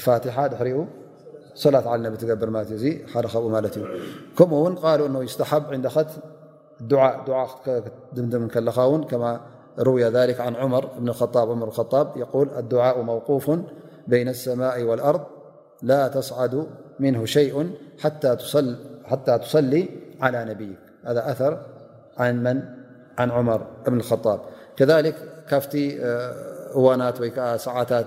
ةر 0.00 0.86
صلاة 1.56 1.88
على 1.88 2.08
انتبرمالكمن 2.08 4.76
قالو 4.76 5.06
نه 5.08 5.22
يستحب 5.24 5.62
عندخ 5.72 5.94
دن 8.12 8.48
كما 9.10 9.32
روي 9.78 10.04
ذلك 10.04 10.40
عن 10.40 10.54
عمر 10.56 10.86
بن 11.00 11.08
الخابمرلخاب 11.08 12.16
يقول 12.16 12.48
الدعاء 12.58 13.02
موقوف 13.02 13.50
بين 14.06 14.28
السماء 14.28 14.82
والأرض 14.82 15.20
لا 15.82 16.08
تسعد 16.08 16.66
منه 17.00 17.24
شيء 17.24 17.70
حتى 19.08 19.38
تصلي 19.38 19.88
على 20.20 20.44
نبيك 20.44 20.78
هذا 21.04 21.30
أثر 21.32 21.58
نعن 22.18 22.62
مر 23.18 23.66
بن 23.86 23.96
الخاب 23.96 24.40
كذلك 24.76 25.16
كفت 25.48 25.76
وانا 26.76 27.14
سعاتا 27.56 28.06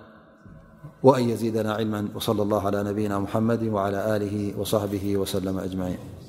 وأن 1.03 1.29
يزيدنا 1.29 1.73
علما 1.73 2.07
وصلى 2.15 2.41
الله 2.41 2.65
على 2.65 2.83
نبينا 2.83 3.19
محمد 3.19 3.63
وعلى 3.63 4.15
آله 4.15 4.53
وصحبه 4.59 5.17
وسلم 5.17 5.57
أجمعين 5.59 6.21